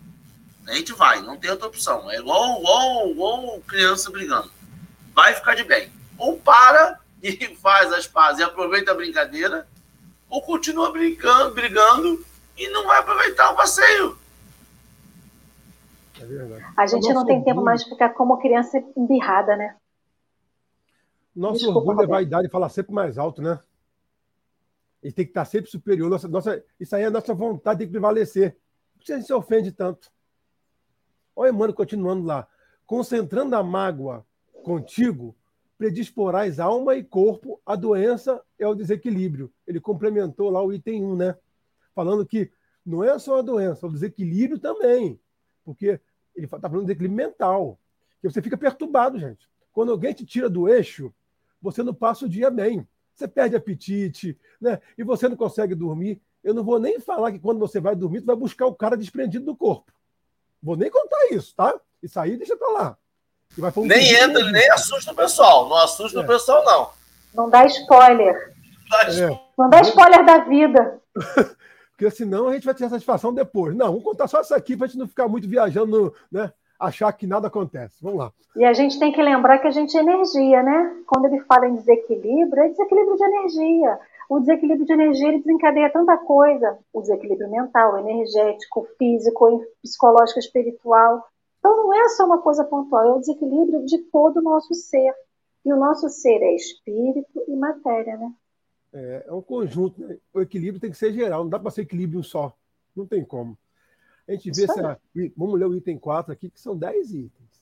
[0.72, 2.10] A gente vai, não tem outra opção.
[2.10, 4.50] É igual, igual, igual criança brigando.
[5.14, 5.92] Vai ficar de bem.
[6.18, 9.68] Ou para e faz as pazes e aproveita a brincadeira,
[10.30, 12.26] ou continua brincando, brigando
[12.58, 14.18] e não vai aproveitar o passeio.
[16.22, 16.66] É verdade.
[16.78, 19.76] A gente não tem tempo mais de ficar como criança embirrada, né?
[21.36, 23.60] Nosso Desculpa, orgulho é vaidade falar sempre mais alto, né?
[25.04, 26.10] Ele tem que estar sempre superior.
[26.10, 28.56] Nossa, nossa, isso aí é a nossa vontade, tem que prevalecer.
[28.98, 30.10] Por que a gente se ofende tanto?
[31.36, 32.48] Olha, mano, continuando lá.
[32.86, 34.26] Concentrando a mágoa
[34.64, 35.36] contigo,
[35.78, 39.52] predisporás alma e corpo à doença e ao desequilíbrio.
[39.66, 41.38] Ele complementou lá o item 1, né?
[41.96, 42.52] Falando que
[42.86, 45.20] não é só a doença, é o desequilíbrio também.
[45.64, 46.00] Porque
[46.36, 47.80] ele está falando de desequilíbrio mental.
[48.22, 49.50] Que você fica perturbado, gente.
[49.72, 51.14] Quando alguém te tira do eixo,
[51.62, 52.88] você não passa o dia bem.
[53.14, 54.80] Você perde apetite, né?
[54.98, 56.22] E você não consegue dormir.
[56.44, 58.98] Eu não vou nem falar que quando você vai dormir, você vai buscar o cara
[58.98, 59.92] desprendido do corpo.
[60.62, 61.74] Vou nem contar isso, tá?
[62.02, 62.98] Isso aí deixa pra lá.
[63.76, 65.68] Um nem entra, nem assusta o pessoal.
[65.68, 66.24] Não assusta é.
[66.24, 66.90] o pessoal, não.
[67.34, 68.54] Não dá spoiler.
[69.08, 69.40] É.
[69.58, 71.00] Não dá spoiler da vida.
[71.92, 73.76] Porque senão a gente vai ter satisfação depois.
[73.76, 76.52] Não, vamos contar só essa aqui para a gente não ficar muito viajando, né?
[76.80, 77.96] Achar que nada acontece.
[78.02, 78.32] Vamos lá.
[78.56, 80.96] E a gente tem que lembrar que a gente é energia, né?
[81.06, 84.00] Quando ele fala em desequilíbrio, é desequilíbrio de energia.
[84.32, 91.28] O desequilíbrio de energia ele desencadeia tanta coisa: o desequilíbrio mental, energético, físico, psicológico, espiritual.
[91.60, 95.14] Então não é só uma coisa pontual, é o desequilíbrio de todo o nosso ser.
[95.66, 98.34] E o nosso ser é espírito e matéria, né?
[98.94, 100.18] É, é um conjunto, né?
[100.34, 102.56] O equilíbrio tem que ser geral, não dá para ser equilíbrio só.
[102.96, 103.58] Não tem como.
[104.26, 104.98] A gente vê essa.
[105.36, 107.62] Vamos ler o item 4 aqui, que são 10 itens.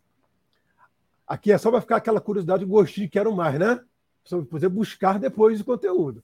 [1.25, 3.83] Aqui é só para ficar aquela curiosidade, o gostinho, quero mais, né?
[4.29, 6.23] Para você buscar depois o conteúdo.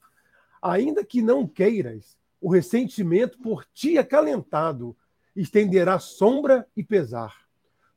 [0.61, 4.95] Ainda que não queiras, o ressentimento por ti acalentado
[5.35, 7.45] estenderá sombra e pesar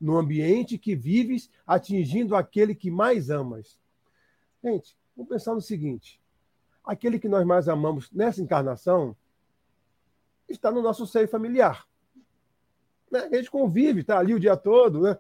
[0.00, 3.78] no ambiente que vives, atingindo aquele que mais amas.
[4.62, 6.20] Gente, vamos pensar no seguinte:
[6.84, 9.16] aquele que nós mais amamos nessa encarnação
[10.48, 11.86] está no nosso seio familiar.
[13.10, 13.20] Né?
[13.20, 15.00] A gente convive, está ali o dia todo.
[15.02, 15.18] Né?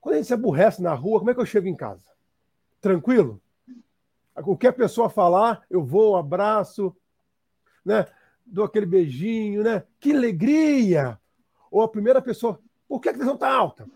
[0.00, 2.08] Quando a gente se aborrece na rua, como é que eu chego em casa?
[2.80, 3.40] Tranquilo?
[4.42, 6.94] Qualquer pessoa falar, eu vou, abraço,
[7.84, 8.06] né?
[8.44, 9.84] dou aquele beijinho, né?
[9.98, 11.18] Que alegria!
[11.70, 13.86] Ou a primeira pessoa, por que a televisão está alta?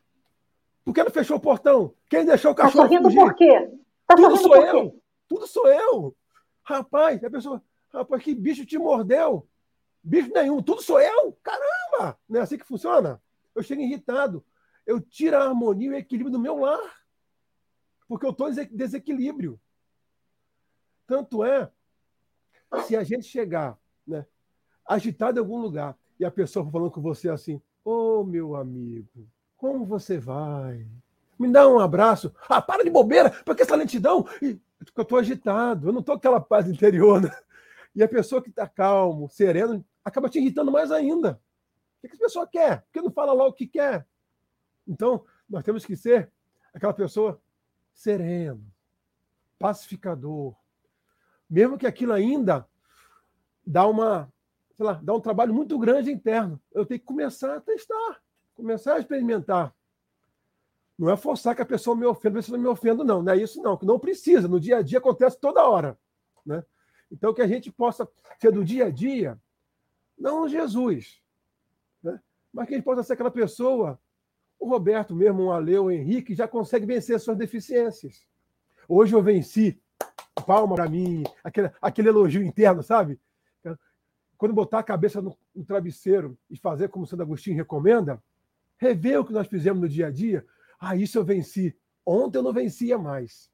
[0.85, 1.95] Por que não fechou o portão?
[2.09, 3.21] Quem deixou o tá cachorro tá sorrindo fugir?
[3.21, 3.71] por quê?
[4.07, 4.91] Tá Tudo sou eu.
[4.91, 4.99] Quê?
[5.29, 6.17] Tudo sou eu.
[6.63, 9.47] Rapaz, a pessoa, rapaz, que bicho te mordeu?
[10.03, 11.37] Bicho nenhum, tudo sou eu?
[11.43, 12.19] Caramba!
[12.29, 13.21] Não é assim que funciona?
[13.55, 14.45] Eu chego irritado.
[14.87, 16.97] Eu tiro a harmonia e o equilíbrio do meu lar.
[18.09, 19.61] Porque eu estou em desequilíbrio.
[21.09, 21.69] Tanto é,
[22.85, 24.25] se a gente chegar né,
[24.87, 29.27] agitado em algum lugar e a pessoa falando com você assim, Ô, oh, meu amigo,
[29.57, 30.87] como você vai?
[31.39, 32.35] Me dá um abraço.
[32.47, 34.27] Ah, para de bobeira, porque essa lentidão.
[34.43, 37.23] Eu estou agitado, eu não estou aquela paz interior.
[37.23, 37.31] Né?
[37.95, 41.41] E a pessoa que está calmo, sereno, acaba te irritando mais ainda.
[41.97, 42.83] O que, que a pessoa quer?
[42.83, 44.07] Porque não fala lá o que quer.
[44.87, 46.31] Então, nós temos que ser
[46.75, 47.41] aquela pessoa
[47.95, 48.63] sereno,
[49.59, 50.55] pacificador.
[51.49, 52.67] Mesmo que aquilo ainda
[53.67, 54.33] dá uma
[54.79, 56.61] sei lá, dá um trabalho muito grande interno.
[56.73, 58.23] Eu tenho que começar a testar,
[58.55, 59.75] começar a experimentar.
[60.97, 63.21] Não é forçar que a pessoa me ofenda, pessoa não me ofenda, não.
[63.21, 63.77] Não é isso, não.
[63.77, 64.47] Que não precisa.
[64.47, 65.99] No dia a dia acontece toda hora.
[66.47, 66.65] Né?
[67.11, 68.09] Então, que a gente possa
[68.41, 69.37] ser do dia a dia,
[70.17, 71.21] não Jesus,
[72.01, 72.21] né?
[72.53, 74.01] mas que a gente possa ser aquela pessoa,
[74.61, 78.25] o Roberto mesmo, o Ale, o Henrique, já consegue vencer suas deficiências.
[78.89, 79.81] Hoje eu venci,
[80.49, 83.21] palma para mim, aquele, aquele elogio interno, sabe?
[84.39, 88.23] quando botar a cabeça no, no travesseiro e fazer como Santo Agostinho recomenda,
[88.79, 90.47] rever o que nós fizemos no dia a dia.
[90.79, 91.77] Ah, isso eu venci.
[92.07, 93.51] Ontem eu não vencia mais.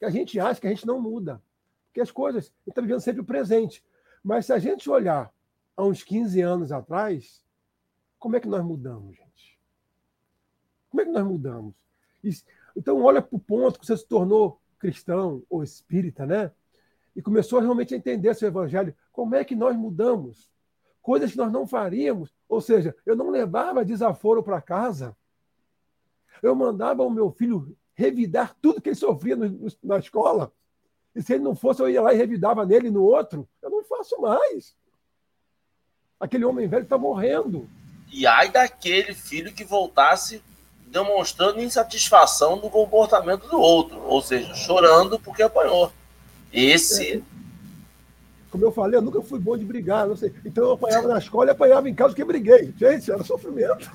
[0.00, 1.40] Que a gente acha que a gente não muda.
[1.86, 3.82] Porque as coisas, a gente está vivendo sempre o presente.
[4.24, 5.32] Mas se a gente olhar
[5.76, 7.44] há uns 15 anos atrás,
[8.18, 9.56] como é que nós mudamos, gente?
[10.90, 11.76] Como é que nós mudamos?
[12.76, 16.50] Então, olha para o ponto que você se tornou cristão ou espírita, né?
[17.16, 18.94] e começou realmente a entender esse evangelho.
[19.10, 20.50] Como é que nós mudamos?
[21.00, 22.30] Coisas que nós não faríamos.
[22.46, 25.16] Ou seja, eu não levava desaforo para casa.
[26.42, 30.52] Eu mandava o meu filho revidar tudo que ele sofria no, na escola.
[31.14, 33.48] E se ele não fosse, eu ia lá e revidava nele no outro.
[33.62, 34.76] Eu não faço mais.
[36.20, 37.66] Aquele homem velho está morrendo.
[38.12, 40.42] E ai daquele filho que voltasse
[40.96, 45.92] demonstrando insatisfação do comportamento do outro, ou seja, chorando porque apanhou.
[46.50, 47.18] Esse.
[47.18, 47.22] É.
[48.50, 50.32] Como eu falei, eu nunca fui bom de brigar, não sei.
[50.42, 52.72] Então eu apanhava na escola e apanhava em casa porque briguei.
[52.78, 53.90] Gente, era sofrimento.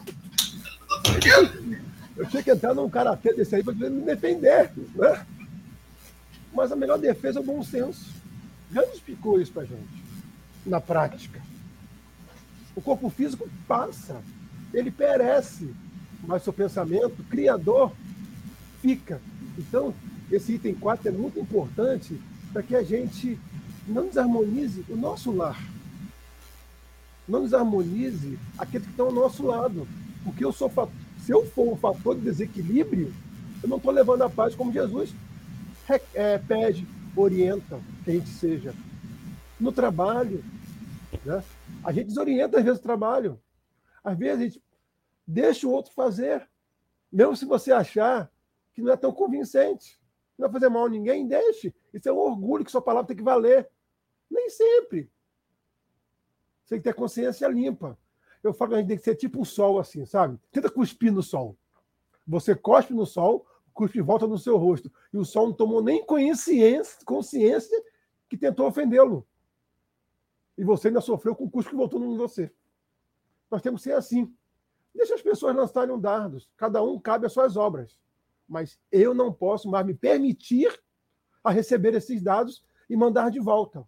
[2.15, 5.25] Eu tinha que entrar num karatê desse aí para me defender, né?
[6.53, 8.11] Mas a melhor defesa é o bom senso.
[8.71, 10.03] Já explicou isso para gente,
[10.65, 11.41] na prática.
[12.75, 14.21] O corpo físico passa,
[14.71, 15.73] ele perece,
[16.23, 17.91] mas seu pensamento criador
[18.81, 19.21] fica.
[19.57, 19.93] Então,
[20.31, 22.19] esse item 4 é muito importante
[22.51, 23.39] para que a gente
[23.87, 25.61] não desarmonize o nosso lar.
[27.27, 29.87] Não desarmonize aqueles que estão ao nosso lado.
[30.23, 30.71] Porque eu sou,
[31.25, 33.13] se eu for um fator de desequilíbrio,
[33.61, 35.13] eu não estou levando a paz como Jesus
[36.13, 38.73] é, pede, orienta que a gente seja.
[39.59, 40.43] No trabalho,
[41.25, 41.43] né?
[41.83, 43.39] a gente desorienta às vezes o trabalho.
[44.03, 44.61] Às vezes a gente
[45.31, 46.47] deixa o outro fazer.
[47.11, 48.31] Mesmo se você achar
[48.73, 49.99] que não é tão convincente.
[50.37, 51.73] Não vai fazer mal a ninguém, deixe.
[51.93, 53.69] Isso é um orgulho que sua palavra tem que valer.
[54.29, 55.09] Nem sempre.
[56.63, 57.97] Você tem que ter consciência limpa.
[58.43, 60.39] Eu falo que a gente tem que ser tipo um sol, assim, sabe?
[60.51, 61.57] Tenta cuspir no sol.
[62.27, 64.91] Você cospe no sol, cuspe volta no seu rosto.
[65.13, 67.83] E o sol não tomou nem consciência, consciência
[68.27, 69.27] que tentou ofendê-lo.
[70.57, 72.51] E você ainda sofreu com o cuspe que voltou em você.
[73.49, 74.33] Nós temos que ser assim.
[74.93, 76.49] Deixa as pessoas lançarem um dardos.
[76.57, 77.97] Cada um cabe às suas obras.
[78.47, 80.71] Mas eu não posso mais me permitir
[81.43, 83.87] a receber esses dados e mandar de volta.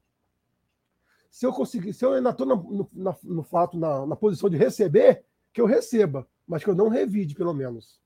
[1.29, 4.57] Se eu conseguir, se eu ainda estou no, no, no, fato, na, na posição de
[4.57, 7.99] receber, que eu receba, mas que eu não revide, pelo menos.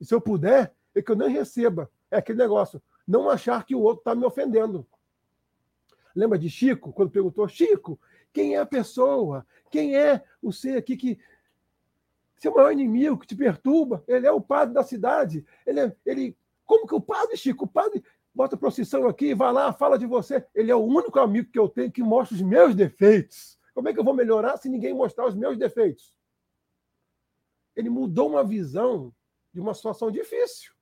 [0.00, 1.90] E se eu puder, é que eu nem receba.
[2.10, 4.86] É aquele negócio, não achar que o outro está me ofendendo.
[6.14, 7.98] Lembra de Chico, quando perguntou, Chico,
[8.32, 9.46] quem é a pessoa?
[9.70, 11.18] Quem é o ser aqui que.
[12.36, 14.04] Seu maior inimigo que te perturba?
[14.06, 15.44] Ele é o padre da cidade.
[15.66, 17.64] Ele, é, ele Como que o padre, Chico?
[17.64, 18.02] O padre
[18.34, 20.44] bota procissão aqui, vai lá, fala de você.
[20.54, 23.58] Ele é o único amigo que eu tenho que mostra os meus defeitos.
[23.74, 26.14] Como é que eu vou melhorar se ninguém mostrar os meus defeitos?
[27.74, 29.12] Ele mudou uma visão
[29.52, 30.74] de uma situação difícil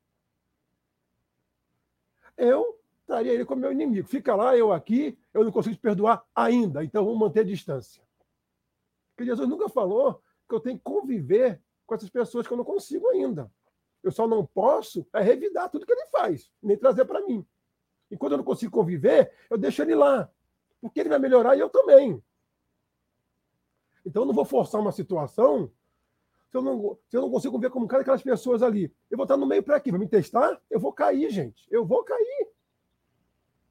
[2.36, 4.06] eu estaria ele como meu inimigo.
[4.08, 8.02] Fica lá, eu aqui, eu não consigo te perdoar ainda, então vamos manter a distância.
[9.14, 10.22] Porque Jesus nunca falou
[10.52, 13.50] que eu tenho que conviver com essas pessoas que eu não consigo ainda.
[14.02, 17.46] Eu só não posso é revidar tudo que ele faz, nem trazer para mim.
[18.10, 20.30] E quando eu não consigo conviver, eu deixo ele lá.
[20.80, 22.22] Porque ele vai melhorar e eu também.
[24.04, 25.72] Então eu não vou forçar uma situação
[26.50, 29.24] se eu não, se eu não consigo ver como cada aquelas pessoas ali, eu vou
[29.24, 30.60] estar no meio para aqui, vai me testar?
[30.68, 31.66] Eu vou cair, gente.
[31.70, 32.48] Eu vou cair.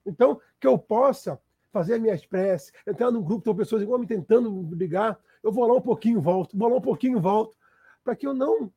[0.03, 1.39] Então, que eu possa
[1.71, 5.65] fazer as minhas preces, entrar num grupo de pessoas igual me tentando brigar, eu vou
[5.65, 7.57] lá um pouquinho volto, vou lá um pouquinho volto,
[8.03, 8.71] para que eu não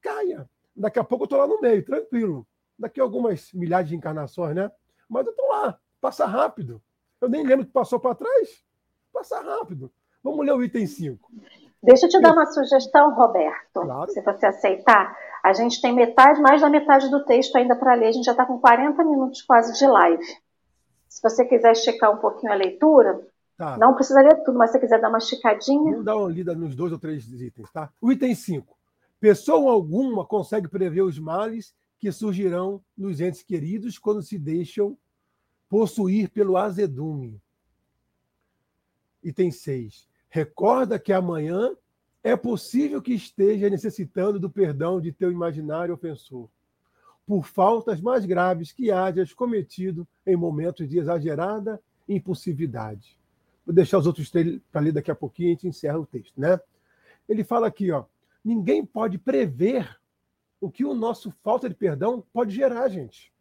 [0.00, 0.48] caia.
[0.74, 2.46] Daqui a pouco eu estou lá no meio, tranquilo.
[2.78, 4.70] Daqui a algumas milhares de encarnações, né?
[5.08, 6.82] Mas eu estou lá, passa rápido.
[7.20, 8.62] Eu nem lembro que passou para trás.
[9.12, 9.90] Passa rápido.
[10.22, 11.30] Vamos ler o item 5.
[11.82, 14.10] Deixa eu te dar uma sugestão, Roberto, claro.
[14.10, 15.16] se você aceitar.
[15.42, 18.32] A gente tem metade, mais da metade do texto ainda para ler, a gente já
[18.32, 20.24] está com 40 minutos quase de live.
[21.16, 23.78] Se você quiser esticar um pouquinho a leitura, tá.
[23.78, 25.92] não precisa ler tudo, mas se você quiser dar uma esticadinha.
[25.92, 27.90] Vamos dar uma lida nos dois ou três itens, tá?
[27.98, 28.76] O item 5.
[29.18, 34.94] Pessoa alguma consegue prever os males que surgirão nos entes queridos quando se deixam
[35.70, 37.40] possuir pelo azedume.
[39.22, 41.74] Item 6 Recorda que amanhã
[42.22, 46.50] é possível que esteja necessitando do perdão de teu imaginário ofensor,
[47.26, 53.18] por faltas mais graves que hajas cometido em momentos de exagerada impulsividade.
[53.64, 56.06] Vou deixar os outros três para ler daqui a pouquinho e a gente encerra o
[56.06, 56.60] texto, né?
[57.28, 58.04] Ele fala aqui, ó,
[58.44, 59.98] ninguém pode prever
[60.60, 63.32] o que o nosso falta de perdão pode gerar, gente.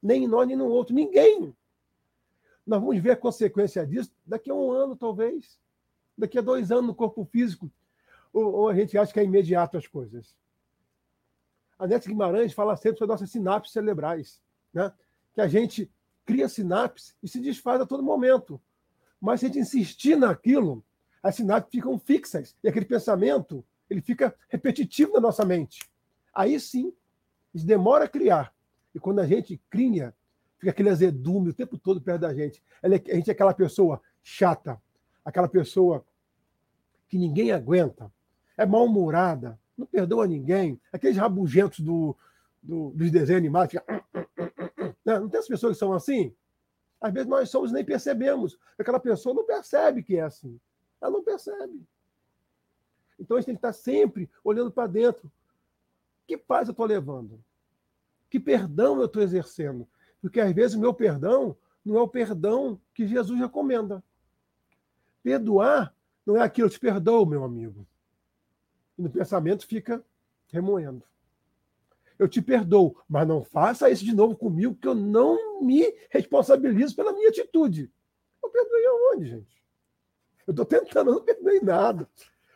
[0.00, 0.94] Nem em nós, nem no outro.
[0.94, 1.52] Ninguém.
[2.64, 5.58] Nós vamos ver a consequência disso daqui a um ano, talvez
[6.16, 7.70] daqui a dois anos no corpo físico,
[8.32, 10.34] ou, ou a gente acha que é imediato as coisas.
[11.78, 14.40] A Nete Guimarães fala sempre sobre nossas sinapses cerebrais,
[14.72, 14.92] né?
[15.32, 15.90] que a gente
[16.24, 18.60] cria sinapses e se desfaz a todo momento.
[19.20, 20.84] Mas se a gente insistir naquilo,
[21.22, 25.80] as sinapses ficam fixas e aquele pensamento ele fica repetitivo na nossa mente.
[26.32, 26.92] Aí sim,
[27.52, 28.54] demora a criar.
[28.94, 30.14] E quando a gente cria,
[30.58, 32.62] fica aquele azedume o tempo todo perto da gente.
[32.82, 34.80] É, a gente é aquela pessoa chata,
[35.24, 36.04] aquela pessoa
[37.08, 38.10] que ninguém aguenta,
[38.56, 42.16] é mal-humorada, não perdoa ninguém, aqueles rabugentos do,
[42.62, 43.74] do, dos desenhos animados,
[45.04, 46.34] não, não tem as pessoas que são assim?
[47.00, 48.58] Às vezes nós somos nem percebemos.
[48.78, 50.58] Aquela pessoa não percebe que é assim.
[51.00, 51.82] Ela não percebe.
[53.18, 55.30] Então a gente tem que estar sempre olhando para dentro.
[56.26, 57.42] Que paz eu estou levando?
[58.30, 59.86] Que perdão eu estou exercendo?
[60.20, 61.54] Porque às vezes o meu perdão
[61.84, 64.02] não é o perdão que Jesus recomenda.
[65.22, 65.94] Perdoar
[66.24, 67.86] não é aquilo, eu te perdoo, meu amigo.
[68.98, 70.04] E no pensamento fica
[70.48, 71.04] remoendo.
[72.18, 76.94] Eu te perdoo, mas não faça isso de novo comigo, que eu não me responsabilizo
[76.94, 77.92] pela minha atitude.
[78.42, 79.64] Eu perdoei aonde, gente?
[80.46, 82.08] Eu estou tentando, eu não perdoei nada.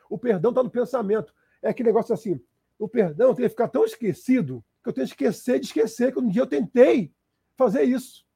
[0.09, 1.35] O perdão está no pensamento.
[1.61, 2.41] É aquele negócio assim:
[2.79, 6.21] o perdão tem que ficar tão esquecido que eu tenho que esquecer de esquecer que
[6.21, 7.13] um dia eu tentei
[7.57, 8.27] fazer isso.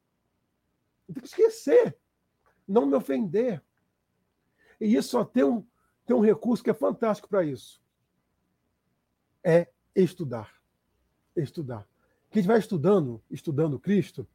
[1.07, 1.97] Eu tenho que esquecer,
[2.67, 3.61] não me ofender.
[4.79, 5.65] E isso só tem um,
[6.05, 7.82] tem um recurso que é fantástico para isso.
[9.43, 10.51] É estudar.
[11.35, 11.85] Estudar.
[12.29, 14.25] Que a gente vai estudando, estudando Cristo,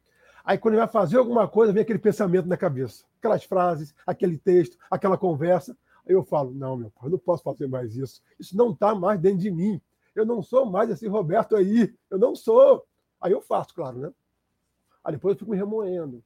[0.43, 3.03] aí quando ele vai fazer alguma coisa, vem aquele pensamento na cabeça.
[3.17, 5.75] Aquelas frases, aquele texto, aquela conversa.
[6.07, 8.21] Aí eu falo, não, meu pai, eu não posso fazer mais isso.
[8.39, 9.81] Isso não está mais dentro de mim.
[10.15, 11.93] Eu não sou mais esse Roberto aí.
[12.09, 12.85] Eu não sou.
[13.19, 14.13] Aí eu faço, claro, né?
[15.03, 16.23] Aí depois eu fico me remoendo.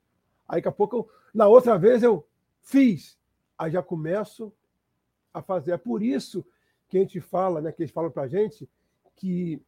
[0.47, 2.25] Aí daqui a pouco, eu, na outra vez, eu
[2.61, 3.17] fiz.
[3.57, 4.53] Aí já começo
[5.34, 5.71] a fazer.
[5.71, 6.45] É por isso
[6.93, 8.69] que a gente fala, né, que eles falam para a gente,
[9.15, 9.59] que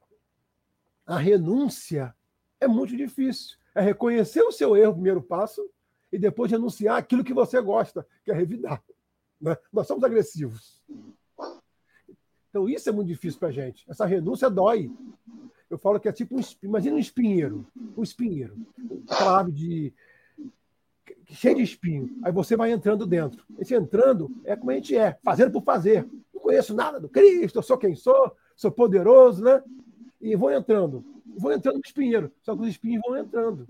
[1.07, 2.15] a renúncia
[2.59, 3.57] é muito difícil.
[3.73, 5.67] É reconhecer o seu erro, primeiro passo,
[6.11, 8.83] e depois renunciar aquilo que você gosta, que é revidar.
[9.41, 9.57] Né?
[9.73, 10.79] Nós somos agressivos.
[12.47, 13.83] Então, isso é muito difícil para a gente.
[13.89, 14.91] Essa renúncia dói.
[15.67, 16.41] Eu falo que é tipo um.
[16.61, 17.65] Imagina um espinheiro.
[17.97, 18.55] Um espinheiro.
[19.09, 19.93] Aquela árvore de,
[21.33, 22.19] cheio de espinho.
[22.23, 23.43] Aí você vai entrando dentro.
[23.57, 26.07] Esse entrando é como a gente é, fazendo por fazer.
[26.45, 29.63] Conheço nada do Cristo, eu sou quem sou, sou poderoso, né?
[30.21, 31.03] E vou entrando.
[31.35, 32.31] Vou entrando no espinheiro.
[32.43, 33.67] Só que os espinhos vão entrando.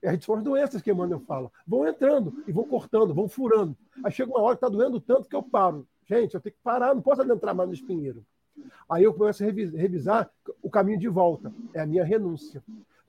[0.00, 1.50] É, são as doenças que Emmanuel fala.
[1.66, 3.76] Vão entrando e vão cortando, vão furando.
[4.04, 5.84] Aí chega uma hora que está doendo tanto que eu paro.
[6.06, 8.24] Gente, eu tenho que parar, não posso adentrar mais no espinheiro.
[8.88, 10.30] Aí eu começo a revisar
[10.62, 11.52] o caminho de volta.
[11.74, 12.62] É a minha renúncia.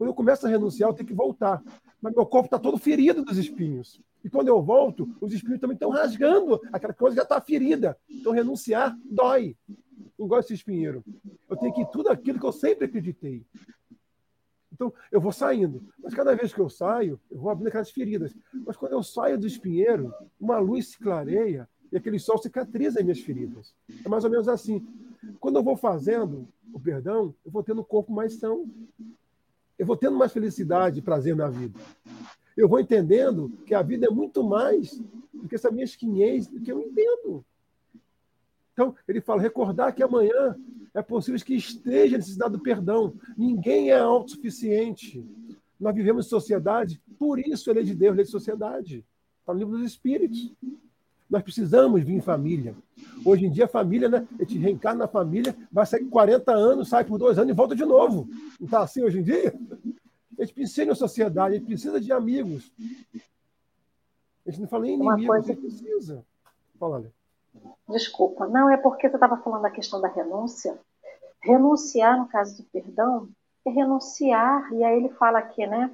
[0.04, 1.64] Quando eu começo a renunciar, eu tenho que voltar.
[2.02, 4.02] Mas meu corpo está todo ferido dos espinhos.
[4.22, 6.60] E quando eu volto, os espinhos também estão rasgando.
[6.74, 7.98] Aquela coisa já está ferida.
[8.10, 9.56] Então, renunciar dói.
[10.20, 11.06] Não gosto desse espinheiro.
[11.50, 13.46] Eu tenho que ir tudo aquilo que eu sempre acreditei.
[14.74, 15.82] Então, eu vou saindo.
[16.04, 18.36] Mas cada vez que eu saio, eu vou abrindo aquelas feridas.
[18.66, 23.06] Mas quando eu saio do espinheiro, uma luz se clareia e aquele sol cicatriza as
[23.06, 23.74] minhas feridas.
[24.04, 24.86] É mais ou menos assim.
[25.40, 28.68] Quando eu vou fazendo o perdão, eu vou tendo o corpo mais são
[29.84, 31.78] eu vou tendo mais felicidade e prazer na vida.
[32.56, 34.98] Eu vou entendendo que a vida é muito mais
[35.34, 37.44] do que essa minha esquinhez do que eu entendo.
[38.72, 40.56] Então, ele fala: recordar que amanhã
[40.94, 43.14] é possível que esteja a necessidade do perdão.
[43.38, 45.22] Ninguém é autossuficiente.
[45.78, 49.06] Nós vivemos em sociedade, por isso ele é de Deus, ele é de sociedade.
[49.42, 50.56] Está no livro dos Espíritos.
[51.34, 52.76] Nós precisamos vir em família.
[53.26, 54.28] Hoje em dia, a família, né?
[54.40, 57.76] A gente reencarna na família, vai sair 40 anos, sai por dois anos e volta
[57.76, 58.28] de novo.
[58.60, 59.52] Não está assim hoje em dia?
[60.38, 62.72] A gente precisa de sociedade, a gente precisa de amigos.
[64.46, 65.52] A gente não fala em inimigo, coisa...
[65.52, 66.24] a gente precisa.
[66.80, 67.04] Fala,
[67.90, 70.78] Desculpa, não é porque você estava falando da questão da renúncia.
[71.42, 73.28] Renunciar, no caso do perdão,
[73.66, 75.90] é renunciar, e aí ele fala aqui, né?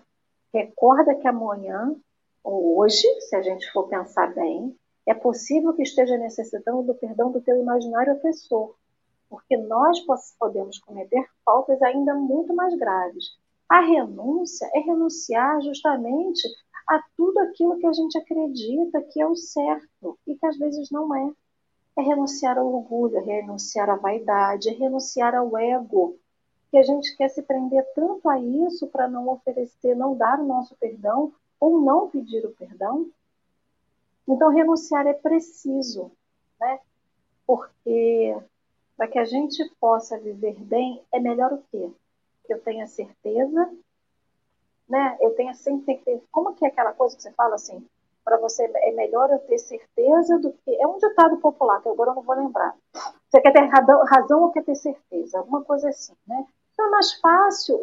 [0.54, 1.96] Recorda que amanhã,
[2.44, 4.76] ou hoje, se a gente for pensar bem,
[5.10, 8.76] é possível que esteja necessitando do perdão do teu imaginário ofensor,
[9.28, 9.99] porque nós
[10.38, 13.26] podemos cometer faltas ainda muito mais graves.
[13.68, 16.47] A renúncia é renunciar justamente
[16.88, 20.91] a tudo aquilo que a gente acredita que é o certo e que às vezes
[20.91, 21.32] não é.
[21.97, 26.20] É renunciar ao orgulho, é renunciar à vaidade, é renunciar ao ego,
[26.70, 30.45] que a gente quer se prender tanto a isso para não oferecer, não dar o
[30.45, 33.07] nosso perdão ou não pedir o perdão,
[34.34, 36.12] então, renunciar é preciso,
[36.60, 36.80] né?
[37.46, 38.36] Porque
[38.96, 41.90] para que a gente possa viver bem, é melhor o quê?
[42.46, 43.72] Que eu tenha certeza,
[44.88, 45.18] né?
[45.22, 46.02] Eu tenha sempre.
[46.32, 47.86] Como que é aquela coisa que você fala assim?
[48.26, 50.76] Para você é melhor eu ter certeza do que.
[50.76, 52.76] É um ditado popular, que agora eu não vou lembrar.
[53.30, 55.40] Você quer ter razão, razão ou quer ter certeza?
[55.40, 56.46] Alguma coisa assim, né?
[56.74, 57.80] Então é mais fácil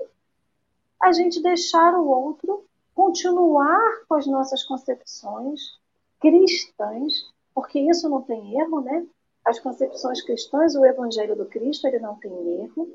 [1.01, 5.79] a gente deixar o outro continuar com as nossas concepções,
[6.21, 7.13] cristãs,
[7.55, 9.07] porque isso não tem erro, né?
[9.45, 12.89] As concepções cristãs, o Evangelho do Cristo, ele não tem erro.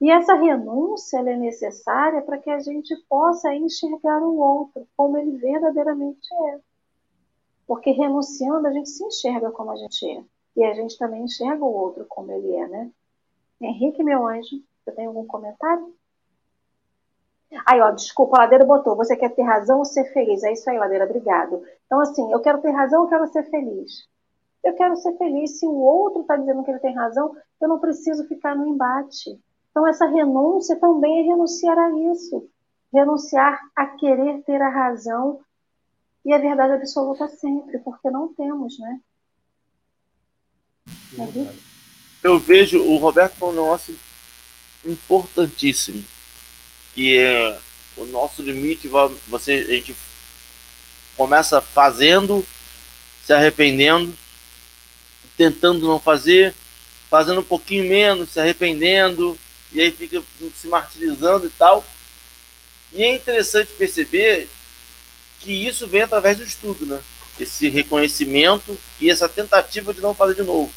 [0.00, 5.36] E essa renúncia é necessária para que a gente possa enxergar o outro como ele
[5.38, 6.60] verdadeiramente é.
[7.66, 10.24] Porque renunciando, a gente se enxerga como a gente é.
[10.56, 12.90] E a gente também enxerga o outro como ele é, né?
[13.60, 15.94] Henrique, meu anjo, você tem algum comentário?
[17.66, 20.42] Aí, ó, desculpa, a Ladeira botou, você quer ter razão ou ser feliz?
[20.42, 21.62] É isso aí, Ladeira, obrigado.
[21.86, 24.08] Então, assim, eu quero ter razão ou quero ser feliz?
[24.64, 25.58] Eu quero ser feliz.
[25.58, 29.38] Se o outro está dizendo que ele tem razão, eu não preciso ficar no embate.
[29.70, 32.48] Então, essa renúncia também é renunciar a isso.
[32.92, 35.40] Renunciar a querer ter a razão
[36.24, 39.00] e a verdade absoluta sempre, porque não temos, né?
[42.22, 43.98] Eu vejo o Roberto falando um negócio
[44.84, 46.02] importantíssimo,
[46.94, 47.58] que é
[47.96, 48.88] o nosso limite,
[49.28, 49.94] você, a gente
[51.16, 52.46] começa fazendo,
[53.24, 54.16] se arrependendo,
[55.36, 56.54] tentando não fazer,
[57.10, 59.38] fazendo um pouquinho menos, se arrependendo,
[59.72, 60.22] e aí fica
[60.54, 61.84] se martirizando e tal.
[62.92, 64.48] E é interessante perceber
[65.40, 67.00] que isso vem através do estudo, né?
[67.40, 70.72] Esse reconhecimento e essa tentativa de não fazer de novo.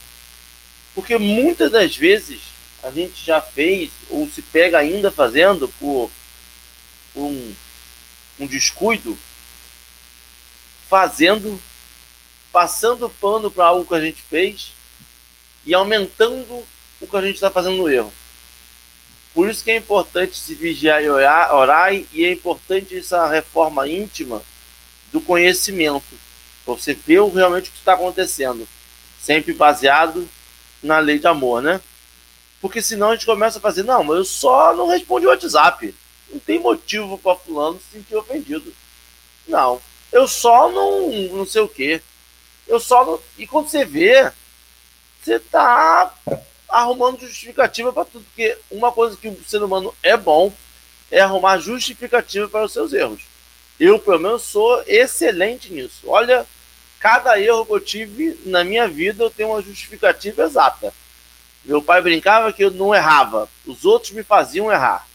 [0.93, 2.39] Porque muitas das vezes
[2.86, 6.12] a gente já fez ou se pega ainda fazendo por,
[7.16, 7.56] um,
[8.40, 9.18] um descuido,
[10.88, 11.60] fazendo,
[12.52, 14.72] passando pano para algo que a gente fez
[15.66, 16.64] e aumentando
[17.02, 18.14] o que a gente está fazendo no erro.
[19.34, 23.88] Por isso que é importante se vigiar e orar, orar e é importante essa reforma
[23.88, 24.44] íntima
[25.12, 26.06] do conhecimento.
[26.68, 28.68] Você ver realmente o que está acontecendo.
[29.20, 30.30] Sempre baseado
[30.84, 31.82] na lei de amor, né?
[32.62, 35.93] Porque senão a gente começa a fazer, não, mas eu só não respondi o WhatsApp.
[36.30, 38.74] Não tem motivo para fulano se sentir ofendido.
[39.47, 39.82] Não.
[40.12, 42.01] Eu só não, não sei o quê.
[42.68, 43.20] Eu só não.
[43.38, 44.32] E quando você vê,
[45.22, 46.14] você tá
[46.68, 48.26] arrumando justificativa para tudo.
[48.26, 50.51] Porque uma coisa que o ser humano é bom
[51.12, 53.22] é arrumar justificativa para os seus erros.
[53.80, 56.08] Eu, pelo menos, sou excelente nisso.
[56.08, 56.45] Olha,
[56.99, 60.93] cada erro que eu tive na minha vida, eu tenho uma justificativa exata.
[61.66, 65.07] Meu pai brincava que eu não errava, os outros me faziam errar,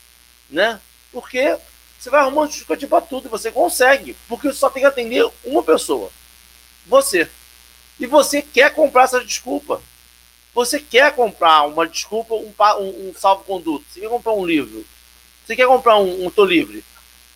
[0.51, 0.81] né?
[1.13, 1.57] Porque
[1.99, 5.63] você vai arrumar justificativa para tudo e você consegue, porque só tem que atender uma
[5.63, 6.11] pessoa,
[6.87, 7.29] você.
[7.99, 9.81] E você quer comprar essa desculpa.
[10.55, 13.85] Você quer comprar uma desculpa, um, um, um salvo-conduto.
[13.89, 14.85] Você quer comprar um livro.
[15.45, 16.85] Você quer comprar um, um Tô Livre.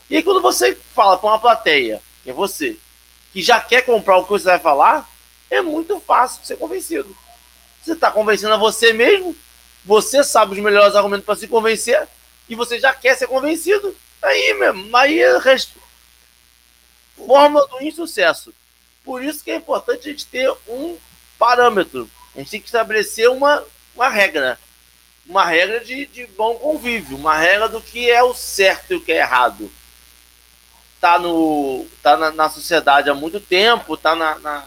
[0.09, 2.77] E aí, quando você fala para uma plateia, que é você,
[3.33, 5.09] que já quer comprar o que você vai falar,
[5.51, 7.17] é muito fácil ser convencido.
[7.85, 9.37] Você está convencendo a você mesmo,
[9.85, 12.09] você sabe os melhores argumentos para se convencer,
[12.49, 13.95] e você já quer ser convencido.
[14.23, 15.71] Aí mesmo, aí é rest...
[17.17, 18.55] fórmula do insucesso.
[19.05, 20.97] Por isso que é importante a gente ter um
[21.39, 22.09] parâmetro.
[22.35, 23.63] A gente tem que estabelecer uma,
[23.95, 24.59] uma regra.
[25.27, 29.01] Uma regra de, de bom convívio, uma regra do que é o certo e o
[29.01, 29.71] que é errado
[31.05, 34.65] tá, no, tá na, na sociedade há muito tempo, tá na, na,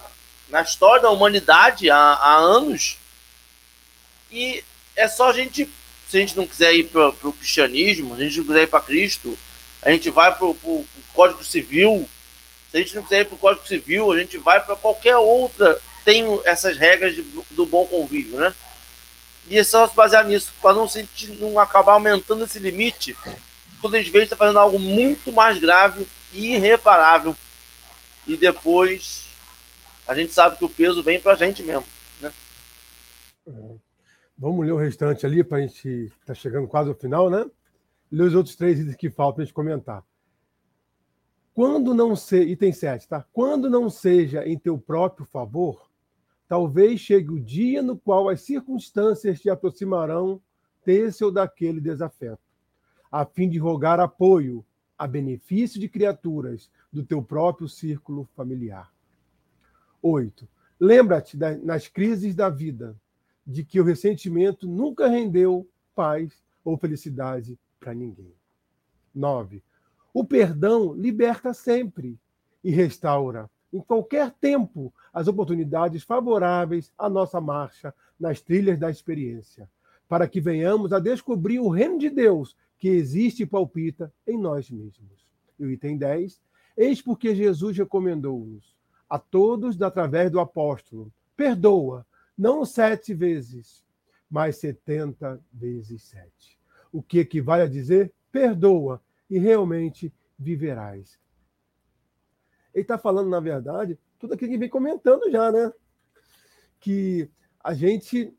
[0.49, 2.99] na história da humanidade há, há, anos.
[4.31, 4.63] E
[4.95, 5.69] é só a gente,
[6.09, 8.67] se a gente não quiser ir para o cristianismo, se a gente não quiser ir
[8.67, 9.37] para Cristo,
[9.81, 12.07] a gente vai para o Código Civil.
[12.71, 15.15] Se a gente não quiser ir para o Código Civil, a gente vai para qualquer
[15.17, 15.79] outra.
[16.03, 17.21] Tem essas regras de,
[17.51, 18.53] do bom convívio, né?
[19.49, 20.89] E é só se basear nisso, para não,
[21.39, 23.15] não acabar aumentando esse limite.
[23.79, 27.35] Quando a gente vê, está fazendo algo muito mais grave irreparável.
[28.25, 29.27] E depois
[30.07, 31.85] a gente sabe que o peso vem para a gente mesmo.
[32.19, 32.31] Né?
[34.37, 36.11] Vamos ler o restante ali para a gente.
[36.21, 37.49] Está chegando quase ao final, né?
[38.11, 40.05] Ler os outros três itens que faltam para a gente comentar.
[41.55, 42.47] Quando não seja.
[42.47, 43.25] Item 7, tá?
[43.33, 45.89] Quando não seja em teu próprio favor,
[46.47, 50.39] talvez chegue o dia no qual as circunstâncias te aproximarão
[50.85, 52.41] desse ou daquele desafeto,
[53.11, 54.63] a fim de rogar apoio,
[54.97, 58.93] a benefício de criaturas do teu próprio círculo familiar.
[60.01, 60.47] 8.
[60.79, 62.95] Lembra-te nas crises da vida
[63.47, 68.33] de que o ressentimento nunca rendeu paz ou felicidade para ninguém.
[69.15, 69.63] 9.
[70.13, 72.19] O perdão liberta sempre
[72.61, 79.69] e restaura, em qualquer tempo, as oportunidades favoráveis à nossa marcha nas trilhas da experiência,
[80.09, 84.69] para que venhamos a descobrir o reino de Deus que existe e palpita em nós
[84.69, 85.25] mesmos.
[85.57, 86.41] E o item 10,
[86.75, 88.75] eis porque Jesus recomendou-nos
[89.09, 92.05] a todos, através do apóstolo, perdoa,
[92.37, 93.83] não sete vezes,
[94.29, 96.59] mas setenta vezes sete.
[96.91, 101.19] O que equivale a dizer, perdoa, e realmente viverás.
[102.73, 105.71] Ele está falando, na verdade, tudo aquilo que vem comentando já, né?
[106.79, 107.29] Que
[107.59, 108.33] a gente,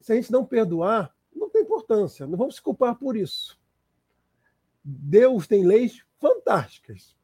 [0.00, 3.58] se a gente não perdoar, não tem importância, não vamos se culpar por isso.
[4.82, 7.16] Deus tem leis fantásticas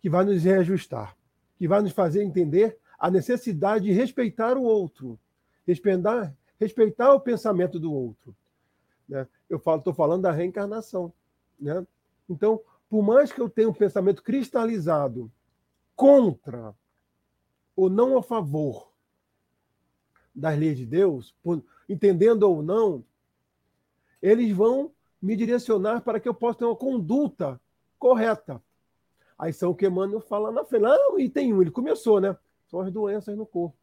[0.00, 1.16] que vai nos reajustar,
[1.56, 5.18] que vai nos fazer entender a necessidade de respeitar o outro,
[5.66, 8.34] respeitar, respeitar o pensamento do outro.
[9.08, 9.26] Né?
[9.48, 11.12] Eu estou falando da reencarnação.
[11.58, 11.86] Né?
[12.28, 15.30] Então, por mais que eu tenha um pensamento cristalizado
[15.94, 16.74] contra
[17.76, 18.90] ou não a favor
[20.34, 23.04] das leis de Deus, por, entendendo ou não,
[24.22, 27.60] eles vão me direcionar para que eu possa ter uma conduta
[27.98, 28.62] correta.
[29.38, 32.36] Aí São Emmanuel fala na frente, não, e tem um, ele começou, né?
[32.66, 33.76] São as doenças no corpo.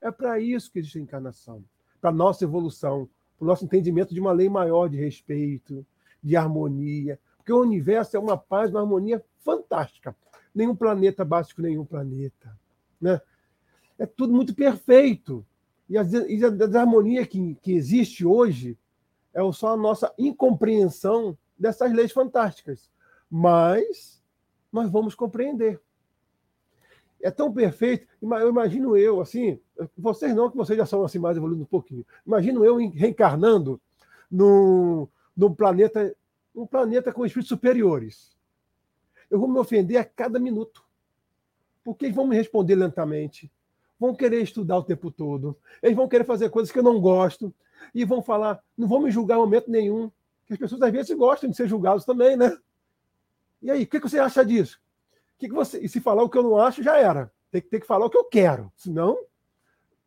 [0.00, 1.64] É para isso que existe a encarnação,
[2.00, 5.86] para nossa evolução, para o nosso entendimento de uma lei maior de respeito,
[6.22, 10.14] de harmonia, porque o universo é uma paz, uma harmonia fantástica.
[10.54, 12.56] Nenhum planeta com nenhum planeta,
[13.00, 13.20] né?
[13.98, 15.44] É tudo muito perfeito.
[15.88, 18.78] E a, e a desarmonia que, que existe hoje
[19.34, 22.90] é só a nossa incompreensão dessas leis fantásticas.
[23.30, 24.22] Mas
[24.72, 25.80] nós vamos compreender.
[27.22, 28.06] É tão perfeito.
[28.22, 29.60] Eu imagino eu, assim,
[29.96, 32.04] vocês não, que vocês já são assim mais evoluídos um pouquinho.
[32.26, 33.80] Imagino eu reencarnando
[34.30, 35.06] num,
[35.36, 36.14] num planeta,
[36.54, 38.36] um planeta com espíritos superiores.
[39.30, 40.84] Eu vou me ofender a cada minuto.
[41.82, 43.50] Porque eles vão me responder lentamente
[44.00, 47.54] vão querer estudar o tempo todo, eles vão querer fazer coisas que eu não gosto,
[47.94, 50.10] e vão falar, não vão me julgar em momento nenhum.
[50.50, 52.56] As pessoas às vezes gostam de ser julgados também, né?
[53.62, 54.80] E aí, o que, você acha disso?
[55.38, 55.78] Que que você...
[55.78, 57.30] E se falar o que eu não acho, já era.
[57.50, 58.72] Tem que ter que falar o que eu quero.
[58.74, 59.18] Senão,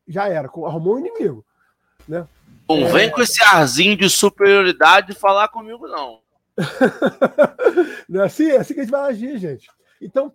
[0.07, 0.47] já era.
[0.47, 1.45] Arrumou um inimigo.
[2.07, 2.27] Né?
[2.67, 2.91] Não é...
[2.91, 6.21] vem com esse arzinho de superioridade falar comigo, não.
[8.07, 9.69] não é assim, é assim que a gente vai agir, gente.
[10.01, 10.33] Então,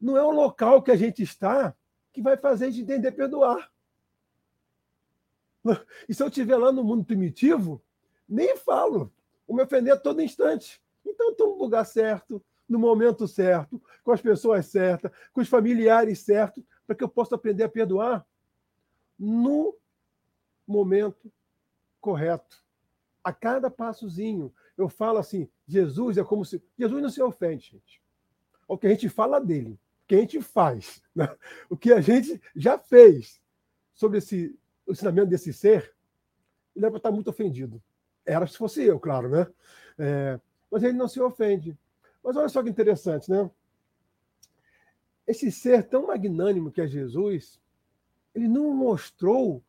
[0.00, 1.74] não é o local que a gente está
[2.12, 3.70] que vai fazer a gente entender perdoar.
[6.06, 7.82] E se eu estiver lá no mundo primitivo,
[8.28, 9.10] nem falo.
[9.46, 10.80] O me ofender a todo instante.
[11.04, 16.20] Então, estou no lugar certo, no momento certo, com as pessoas certas, com os familiares
[16.20, 18.26] certos, para que eu possa aprender a perdoar
[19.18, 19.76] no
[20.66, 21.32] momento
[22.00, 22.62] correto.
[23.22, 26.62] A cada passozinho, eu falo assim: Jesus é como se.
[26.78, 28.02] Jesus não se ofende, gente.
[28.68, 31.34] É o que a gente fala dele que a gente faz, né?
[31.68, 33.40] o que a gente já fez
[33.94, 35.94] sobre esse o ensinamento desse ser,
[36.76, 37.82] ele é para estar muito ofendido.
[38.26, 39.46] Era se fosse eu, claro, né?
[39.98, 40.38] É,
[40.70, 41.78] mas ele não se ofende.
[42.22, 43.50] Mas olha só que interessante, né?
[45.26, 47.58] Esse ser tão magnânimo que é Jesus,
[48.34, 49.62] ele não mostrou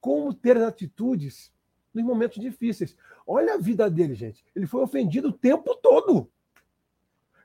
[0.00, 1.52] como ter atitudes
[1.92, 2.96] nos momentos difíceis.
[3.26, 4.44] Olha a vida dele, gente.
[4.54, 6.30] Ele foi ofendido o tempo todo.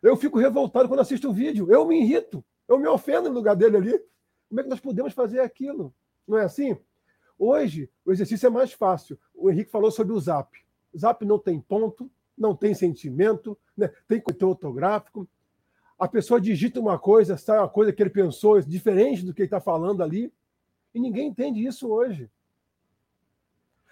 [0.01, 1.71] Eu fico revoltado quando assisto o vídeo.
[1.71, 2.43] Eu me irrito.
[2.67, 4.01] Eu me ofendo no lugar dele ali.
[4.47, 5.93] Como é que nós podemos fazer aquilo?
[6.27, 6.77] Não é assim?
[7.37, 9.17] Hoje, o exercício é mais fácil.
[9.33, 10.57] O Henrique falou sobre o Zap.
[10.97, 13.89] Zap não tem ponto, não tem sentimento, né?
[14.07, 15.27] tem conteúdo ortográfico.
[15.97, 19.47] A pessoa digita uma coisa, sai uma coisa que ele pensou diferente do que ele
[19.47, 20.31] está falando ali.
[20.93, 22.29] E ninguém entende isso hoje.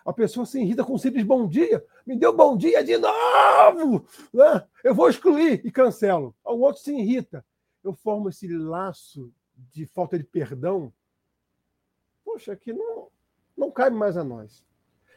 [0.06, 1.86] A pessoa se irrita com um simples bom dia.
[2.06, 4.06] Me deu bom dia de novo!
[4.34, 4.68] Né?
[4.84, 6.36] Eu vou excluir e cancelo.
[6.44, 7.46] O outro se irrita.
[7.84, 9.32] Eu formo esse laço
[9.72, 10.92] de falta de perdão.
[12.24, 13.10] Poxa, que não,
[13.56, 14.66] não cabe mais a nós.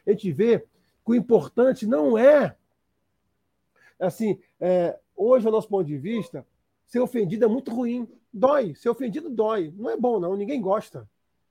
[0.07, 0.66] A gente vê que
[1.11, 2.57] o importante não é
[3.99, 6.47] assim, é, hoje, ao nosso ponto de vista,
[6.87, 8.09] ser ofendido é muito ruim.
[8.32, 8.74] Dói.
[8.74, 9.72] Ser ofendido dói.
[9.76, 10.37] Não é bom, não.
[10.37, 11.09] Ninguém gosta.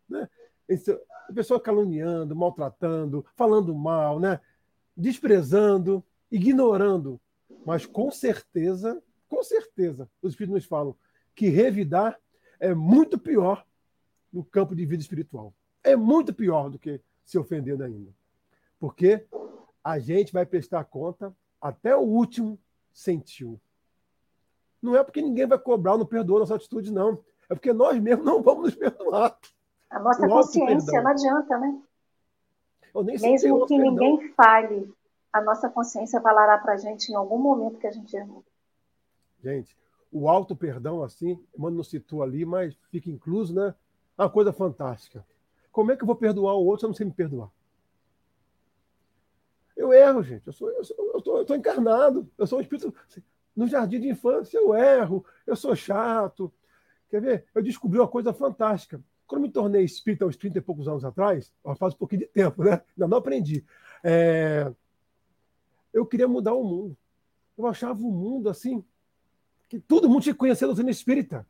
[0.09, 0.27] Né?
[1.29, 4.39] a pessoa caluniando, maltratando, falando mal, né?
[4.95, 7.19] desprezando, ignorando.
[7.65, 10.95] Mas com certeza, com certeza, os Espíritos nos falam
[11.35, 12.19] que revidar
[12.59, 13.65] é muito pior
[14.31, 15.53] no campo de vida espiritual.
[15.83, 18.11] É muito pior do que se ofendendo ainda.
[18.79, 19.25] Porque
[19.83, 22.59] a gente vai prestar conta até o último
[22.91, 23.59] sentiu.
[24.81, 27.23] Não é porque ninguém vai cobrar não perdoa nossa atitude, não.
[27.49, 29.37] É porque nós mesmos não vamos nos perdoar.
[29.93, 31.81] A nossa consciência, não adianta, né?
[33.21, 34.91] Mesmo que ninguém fale,
[35.31, 38.43] a nossa consciência falará para a gente em algum momento que a gente errou.
[39.43, 39.77] Gente,
[40.11, 43.75] o alto perdão, assim, mano não citou ali, mas fica incluso, né?
[44.17, 45.23] É uma coisa fantástica.
[45.71, 47.49] Como é que eu vou perdoar o outro se eu não sei me perdoar?
[49.77, 50.47] Eu erro, gente.
[50.47, 52.27] Eu sou, eu sou, eu tô, eu tô encarnado.
[52.37, 52.93] Eu sou um espírito.
[53.55, 55.23] No jardim de infância eu erro.
[55.45, 56.51] Eu sou chato.
[57.09, 57.45] Quer ver?
[57.53, 59.01] Eu descobri uma coisa fantástica.
[59.33, 62.63] Quando me tornei espírita aos 30 e poucos anos atrás, faz um pouquinho de tempo,
[62.63, 62.83] né?
[62.95, 63.65] Ainda não aprendi.
[64.03, 64.71] É...
[65.91, 66.95] Eu queria mudar o mundo.
[67.57, 68.85] Eu achava o mundo assim,
[69.67, 71.47] que todo mundo tinha que conhecer a doutrina espírita.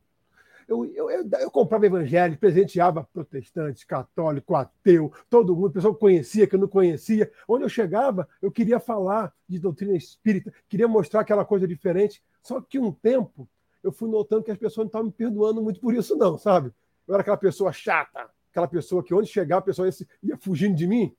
[0.66, 6.46] Eu, eu, eu, eu, comprava evangelho, presenteava protestantes, católico, ateu, todo mundo, pessoal que conhecia,
[6.46, 7.30] que não conhecia.
[7.46, 12.24] Onde eu chegava, eu queria falar de doutrina espírita, queria mostrar aquela coisa diferente.
[12.42, 13.46] Só que um tempo
[13.82, 16.72] eu fui notando que as pessoas não estavam me perdoando muito por isso, não, sabe?
[17.06, 20.74] Eu era aquela pessoa chata, aquela pessoa que onde chegar a pessoa ia, ia fugindo
[20.74, 21.14] de mim.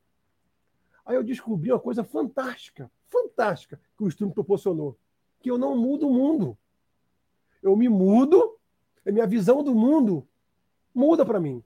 [1.06, 4.98] Aí eu descobri uma coisa fantástica, fantástica, que o estudo proporcionou.
[5.40, 6.58] Que eu não mudo o mundo.
[7.62, 8.58] Eu me mudo,
[9.06, 10.28] a minha visão do mundo
[10.94, 11.64] muda para mim.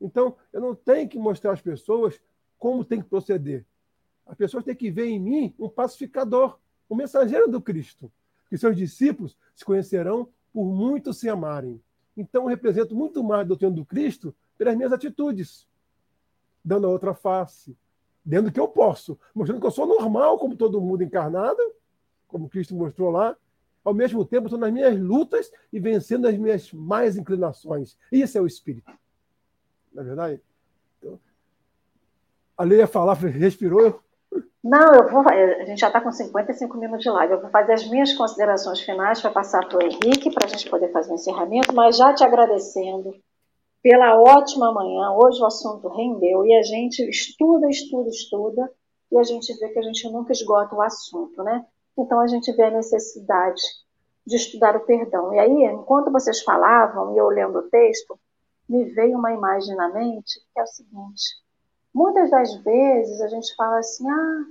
[0.00, 2.20] Então, eu não tenho que mostrar às pessoas
[2.58, 3.64] como tem que proceder.
[4.26, 6.58] As pessoas têm que ver em mim um pacificador,
[6.90, 8.10] um mensageiro do Cristo.
[8.48, 11.80] Que seus discípulos se conhecerão por muito se amarem.
[12.16, 15.66] Então, eu represento muito mais a doutrina do Cristo pelas minhas atitudes,
[16.64, 17.76] dando a outra face,
[18.24, 21.60] dentro do que eu posso, mostrando que eu sou normal, como todo mundo encarnado,
[22.28, 23.36] como Cristo mostrou lá.
[23.84, 27.98] Ao mesmo tempo, estou nas minhas lutas e vencendo as minhas mais inclinações.
[28.10, 28.90] Isso é o Espírito.
[29.92, 30.40] Não é verdade?
[30.98, 31.20] Então,
[32.56, 34.02] a lei ia falar, respirou,
[34.64, 35.22] não, eu vou.
[35.28, 37.34] A gente já está com 55 minutos de live.
[37.34, 40.70] Eu vou fazer as minhas considerações finais para passar para o Henrique, para a gente
[40.70, 43.14] poder fazer o encerramento, mas já te agradecendo
[43.82, 45.10] pela ótima manhã.
[45.12, 48.72] Hoje o assunto rendeu e a gente estuda, estuda, estuda
[49.12, 51.66] e a gente vê que a gente nunca esgota o assunto, né?
[51.98, 53.60] Então a gente vê a necessidade
[54.26, 55.34] de estudar o perdão.
[55.34, 58.18] E aí, enquanto vocês falavam e eu lendo o texto,
[58.66, 61.43] me veio uma imagem na mente que é o seguinte:
[61.94, 64.46] muitas das vezes a gente fala assim, ah,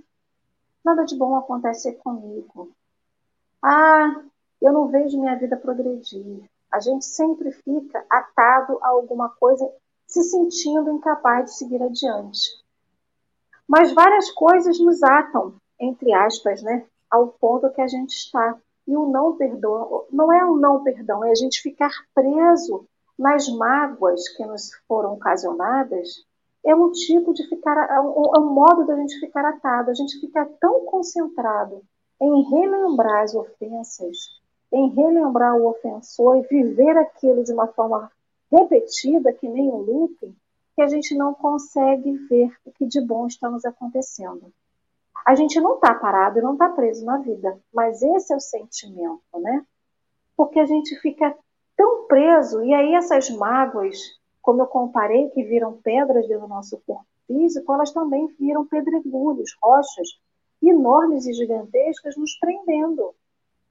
[0.83, 2.71] nada de bom acontece comigo.
[3.61, 4.23] Ah,
[4.61, 6.49] eu não vejo minha vida progredir.
[6.71, 9.69] A gente sempre fica atado a alguma coisa,
[10.07, 12.63] se sentindo incapaz de seguir adiante.
[13.67, 18.57] Mas várias coisas nos atam, entre aspas, né, ao ponto que a gente está.
[18.87, 22.85] E o não perdão não é o não perdão, é a gente ficar preso
[23.17, 26.25] nas mágoas que nos foram ocasionadas.
[26.65, 29.91] É um tipo de ficar, é um, é um modo da gente ficar atado.
[29.91, 31.81] A gente fica tão concentrado
[32.21, 34.17] em relembrar as ofensas,
[34.71, 38.11] em relembrar o ofensor e viver aquilo de uma forma
[38.51, 40.35] repetida, que nem um looping,
[40.75, 44.51] que a gente não consegue ver o que de bom está nos acontecendo.
[45.25, 48.39] A gente não está parado e não está preso na vida, mas esse é o
[48.39, 49.65] sentimento, né?
[50.35, 51.35] Porque a gente fica
[51.77, 53.97] tão preso, e aí essas mágoas,
[54.43, 60.19] como eu comparei, que viram pedras do nosso corpo físico, elas também viram pedregulhos, rochas
[60.61, 63.15] enormes e gigantescas nos prendendo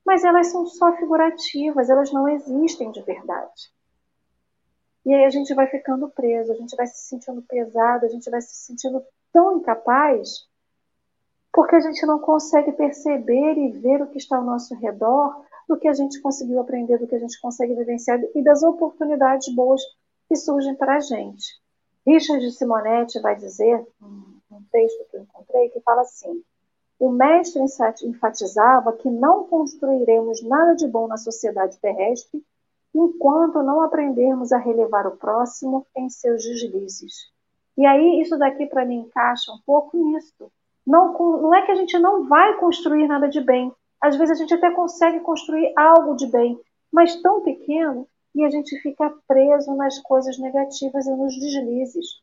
[0.05, 3.71] mas elas são só figurativas, elas não existem de verdade.
[5.05, 8.29] E aí a gente vai ficando preso, a gente vai se sentindo pesado, a gente
[8.31, 9.03] vai se sentindo
[9.33, 10.47] tão incapaz,
[11.53, 15.77] porque a gente não consegue perceber e ver o que está ao nosso redor, do
[15.79, 19.81] que a gente conseguiu aprender, do que a gente consegue vivenciar e das oportunidades boas
[20.33, 21.61] que surgem para a gente.
[22.07, 26.43] Richard Simonetti vai dizer, um texto que eu encontrei, que fala assim:
[26.99, 27.61] o mestre
[28.05, 32.43] enfatizava que não construiremos nada de bom na sociedade terrestre
[32.95, 37.31] enquanto não aprendermos a relevar o próximo em seus deslizes.
[37.77, 40.51] E aí, isso daqui para mim encaixa um pouco nisso.
[40.87, 41.13] Não,
[41.43, 43.71] não é que a gente não vai construir nada de bem.
[44.01, 46.59] Às vezes a gente até consegue construir algo de bem,
[46.91, 52.23] mas tão pequeno e a gente fica preso nas coisas negativas e nos deslizes.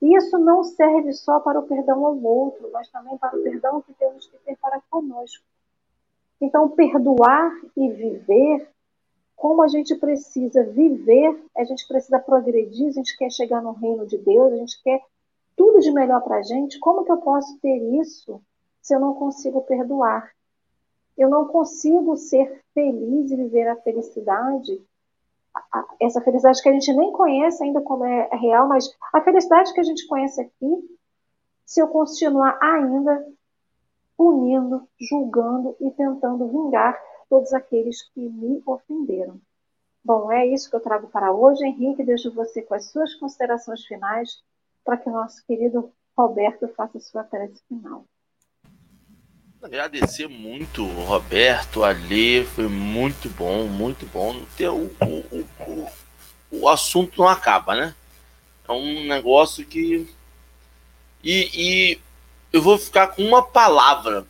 [0.00, 3.94] Isso não serve só para o perdão ao outro, mas também para o perdão que
[3.94, 5.44] temos que ter para conosco.
[6.40, 8.68] Então, perdoar e viver,
[9.36, 14.06] como a gente precisa viver, a gente precisa progredir, a gente quer chegar no reino
[14.06, 15.00] de Deus, a gente quer
[15.56, 18.42] tudo de melhor para a gente, como que eu posso ter isso
[18.80, 20.32] se eu não consigo perdoar?
[21.16, 24.82] Eu não consigo ser feliz e viver a felicidade
[26.00, 29.80] essa felicidade que a gente nem conhece ainda como é real, mas a felicidade que
[29.80, 30.98] a gente conhece aqui,
[31.64, 33.26] se eu continuar ainda
[34.16, 36.98] punindo, julgando e tentando vingar
[37.28, 39.40] todos aqueles que me ofenderam.
[40.04, 41.64] Bom, é isso que eu trago para hoje.
[41.64, 44.42] Henrique, deixo você com as suas considerações finais
[44.84, 48.04] para que o nosso querido Roberto faça sua prece final.
[49.62, 54.44] Agradecer muito Roberto, a Lê, foi muito bom, muito bom.
[54.58, 55.92] O, o, o,
[56.50, 57.94] o assunto não acaba, né?
[58.68, 60.12] É um negócio que.
[61.22, 62.00] E, e
[62.52, 64.26] eu vou ficar com uma palavra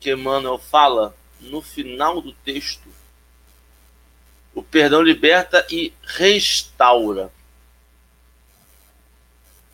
[0.00, 2.88] que Emmanuel fala no final do texto.
[4.54, 7.30] O perdão liberta e restaura.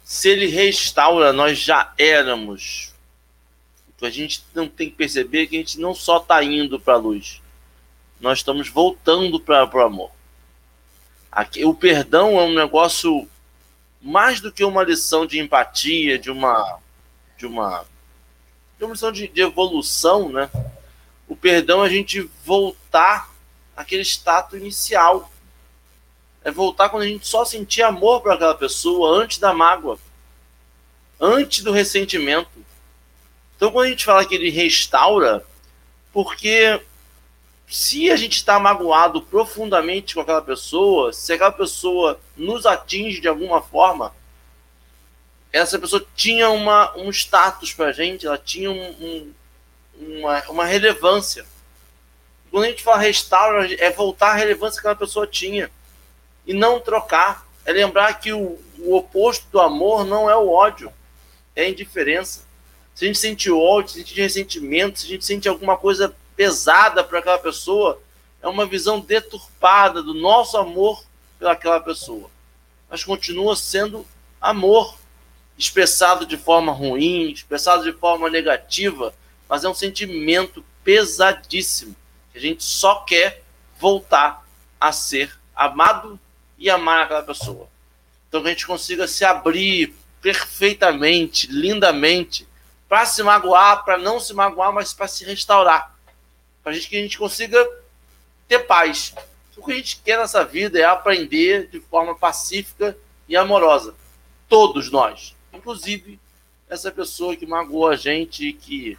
[0.02, 2.95] Se ele restaura, nós já éramos
[4.06, 6.98] a gente não tem que perceber que a gente não só está indo para a
[6.98, 7.42] luz,
[8.20, 10.10] nós estamos voltando para o amor.
[11.30, 13.28] Aqui, o perdão é um negócio
[14.00, 16.78] mais do que uma lição de empatia, de uma
[17.36, 17.84] de uma,
[18.78, 20.50] de uma lição de, de evolução, né?
[21.28, 23.30] O perdão é a gente voltar
[23.76, 25.30] àquele status inicial.
[26.42, 29.98] É voltar quando a gente só sentia amor para aquela pessoa antes da mágoa,
[31.20, 32.64] antes do ressentimento.
[33.56, 35.44] Então, quando a gente fala que ele restaura,
[36.12, 36.80] porque
[37.68, 43.28] se a gente está magoado profundamente com aquela pessoa, se aquela pessoa nos atinge de
[43.28, 44.14] alguma forma,
[45.52, 49.34] essa pessoa tinha uma, um status para a gente, ela tinha um, um,
[49.98, 51.46] uma, uma relevância.
[52.50, 55.70] Quando a gente fala restaura, é voltar à relevância que aquela pessoa tinha
[56.46, 57.46] e não trocar.
[57.64, 60.92] É lembrar que o, o oposto do amor não é o ódio,
[61.54, 62.45] é a indiferença.
[62.96, 65.76] Se a gente sente ódio, se a gente sente ressentimento, se a gente sente alguma
[65.76, 68.00] coisa pesada para aquela pessoa,
[68.40, 71.04] é uma visão deturpada do nosso amor
[71.38, 72.30] pelaquela pessoa.
[72.88, 74.06] Mas continua sendo
[74.40, 74.96] amor,
[75.58, 79.12] expressado de forma ruim, expressado de forma negativa,
[79.46, 81.94] mas é um sentimento pesadíssimo.
[82.32, 83.42] Que a gente só quer
[83.78, 84.42] voltar
[84.80, 86.18] a ser amado
[86.58, 87.68] e amar aquela pessoa.
[88.26, 92.48] Então que a gente consiga se abrir perfeitamente, lindamente,
[92.88, 95.94] para se magoar, para não se magoar, mas para se restaurar.
[96.62, 97.66] Para gente que a gente consiga
[98.48, 99.14] ter paz.
[99.56, 102.96] O que a gente quer nessa vida é aprender de forma pacífica
[103.28, 103.94] e amorosa.
[104.48, 105.34] Todos nós.
[105.52, 106.20] Inclusive
[106.68, 108.98] essa pessoa que magoou a gente e que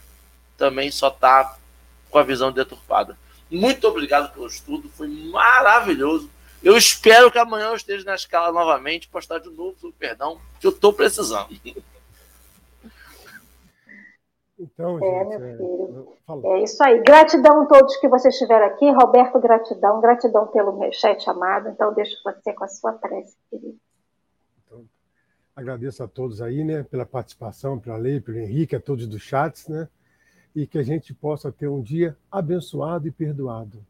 [0.57, 1.57] também só está
[2.09, 3.17] com a visão deturpada.
[3.49, 6.29] Muito obrigado pelo estudo, foi maravilhoso.
[6.63, 10.71] Eu espero que amanhã eu esteja na escala novamente, postar de novo perdão, que eu
[10.71, 11.49] estou precisando.
[14.59, 16.17] Então, é, gente, meu é, filho.
[16.43, 17.01] É, é, isso aí.
[17.03, 18.89] Gratidão a todos que vocês estiveram aqui.
[18.89, 20.01] Roberto, gratidão.
[20.01, 21.69] Gratidão pelo meu chat amado.
[21.69, 23.77] Então, deixo você com a sua prece, querido.
[24.65, 24.83] Então,
[25.55, 29.67] agradeço a todos aí, né, pela participação, pela lei, pelo Henrique, a todos dos chats,
[29.67, 29.87] né?
[30.55, 33.85] E que a gente possa ter um dia abençoado e perdoado,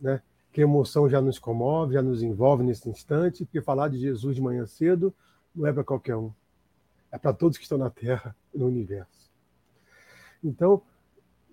[0.00, 0.22] né?
[0.52, 4.36] Que a emoção já nos comove, já nos envolve nesse instante, porque falar de Jesus
[4.36, 5.12] de manhã cedo
[5.52, 6.30] não é para qualquer um.
[7.10, 9.21] É para todos que estão na Terra no universo.
[10.42, 10.82] Então,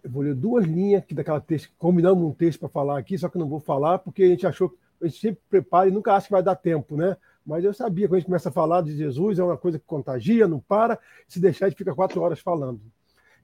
[0.04, 3.30] eu vou ler duas linhas aqui daquela texto, combinamos um texto para falar aqui, só
[3.30, 6.28] que não vou falar porque a gente achou, a gente sempre prepara e nunca acha
[6.28, 7.18] que vai dar tempo, né?
[7.46, 9.80] Mas eu sabia que quando a gente começa a falar de Jesus, é uma coisa
[9.80, 12.82] que contagia, não para, se deixar a gente fica quatro horas falando.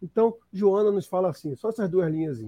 [0.01, 2.39] Então, Joana nos fala assim, só essas duas linhas.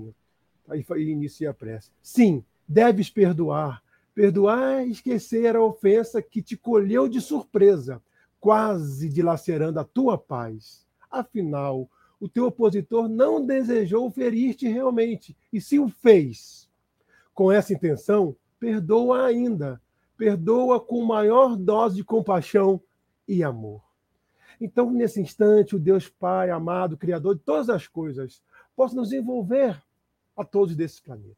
[0.69, 1.89] Aí inicia a prece.
[2.01, 3.81] Sim, deves perdoar.
[4.13, 8.01] Perdoar é esquecer a ofensa que te colheu de surpresa,
[8.39, 10.85] quase dilacerando a tua paz.
[11.09, 11.89] Afinal,
[12.20, 16.68] o teu opositor não desejou ferir-te realmente, e se o fez
[17.34, 19.80] com essa intenção, perdoa ainda.
[20.18, 22.82] Perdoa com maior dose de compaixão
[23.28, 23.84] e amor.
[24.59, 28.41] Então, nesse instante, o Deus Pai, amado, Criador de todas as coisas,
[28.76, 29.80] possa nos envolver
[30.36, 31.38] a todos desse planeta.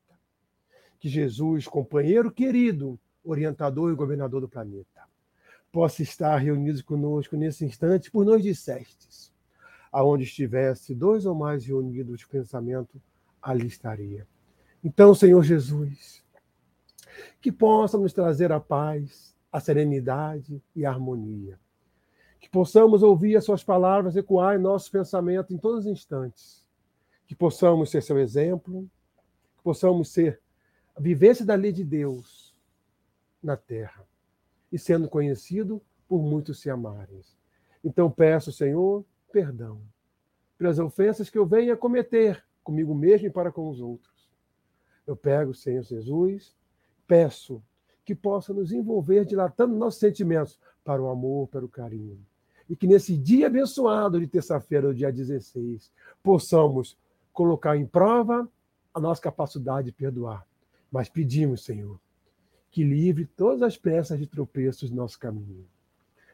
[0.98, 5.04] Que Jesus, companheiro querido, orientador e governador do planeta,
[5.70, 9.30] possa estar reunido conosco nesse instante por nós dissestes
[9.92, 13.02] aonde estivesse dois ou mais reunidos de pensamento,
[13.42, 14.28] ali estaria.
[14.84, 16.24] Então, Senhor Jesus,
[17.42, 21.60] que possa nos trazer a paz, a serenidade e a harmonia.
[22.40, 26.66] Que possamos ouvir as suas palavras ecoar em nosso pensamento em todos os instantes.
[27.28, 28.90] Que possamos ser seu exemplo,
[29.58, 30.40] que possamos ser
[30.96, 32.56] a vivência da lei de Deus
[33.42, 34.08] na terra
[34.72, 37.22] e sendo conhecido por muitos se amarem.
[37.84, 39.82] Então peço, Senhor, perdão
[40.58, 44.30] pelas ofensas que eu venha cometer comigo mesmo e para com os outros.
[45.08, 46.56] Eu pego, Senhor Jesus,
[47.08, 47.64] peço
[48.04, 52.20] que possa nos envolver dilatando nossos sentimentos para o amor, para o carinho.
[52.70, 56.98] E que nesse dia abençoado de terça-feira, o dia 16, possamos
[57.32, 58.48] colocar em prova
[58.94, 60.46] a nossa capacidade de perdoar.
[60.92, 62.00] Mas pedimos, Senhor,
[62.70, 65.66] que livre todas as peças de tropeços do nosso caminho.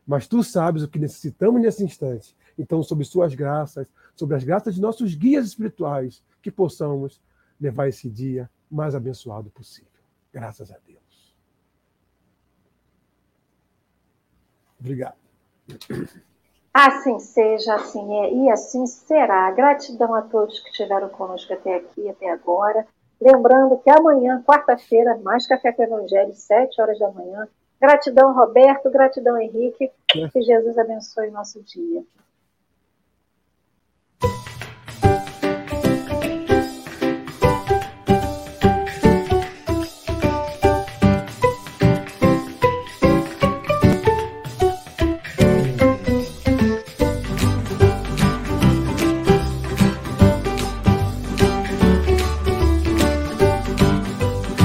[0.06, 4.76] Mas tu sabes o que necessitamos nesse instante então, sob suas graças, sobre as graças
[4.76, 7.22] de nossos guias espirituais, que possamos
[7.60, 9.90] levar esse dia mais abençoado possível.
[10.32, 11.36] Graças a Deus.
[14.80, 15.16] Obrigado.
[16.74, 19.50] Assim seja, assim é e assim será.
[19.52, 22.86] Gratidão a todos que estiveram conosco até aqui, até agora.
[23.20, 27.48] Lembrando que amanhã, quarta-feira, mais Café com Evangelho, sete horas da manhã.
[27.82, 28.90] Gratidão, Roberto.
[28.90, 29.92] Gratidão, Henrique.
[30.32, 32.04] Que Jesus abençoe o nosso dia.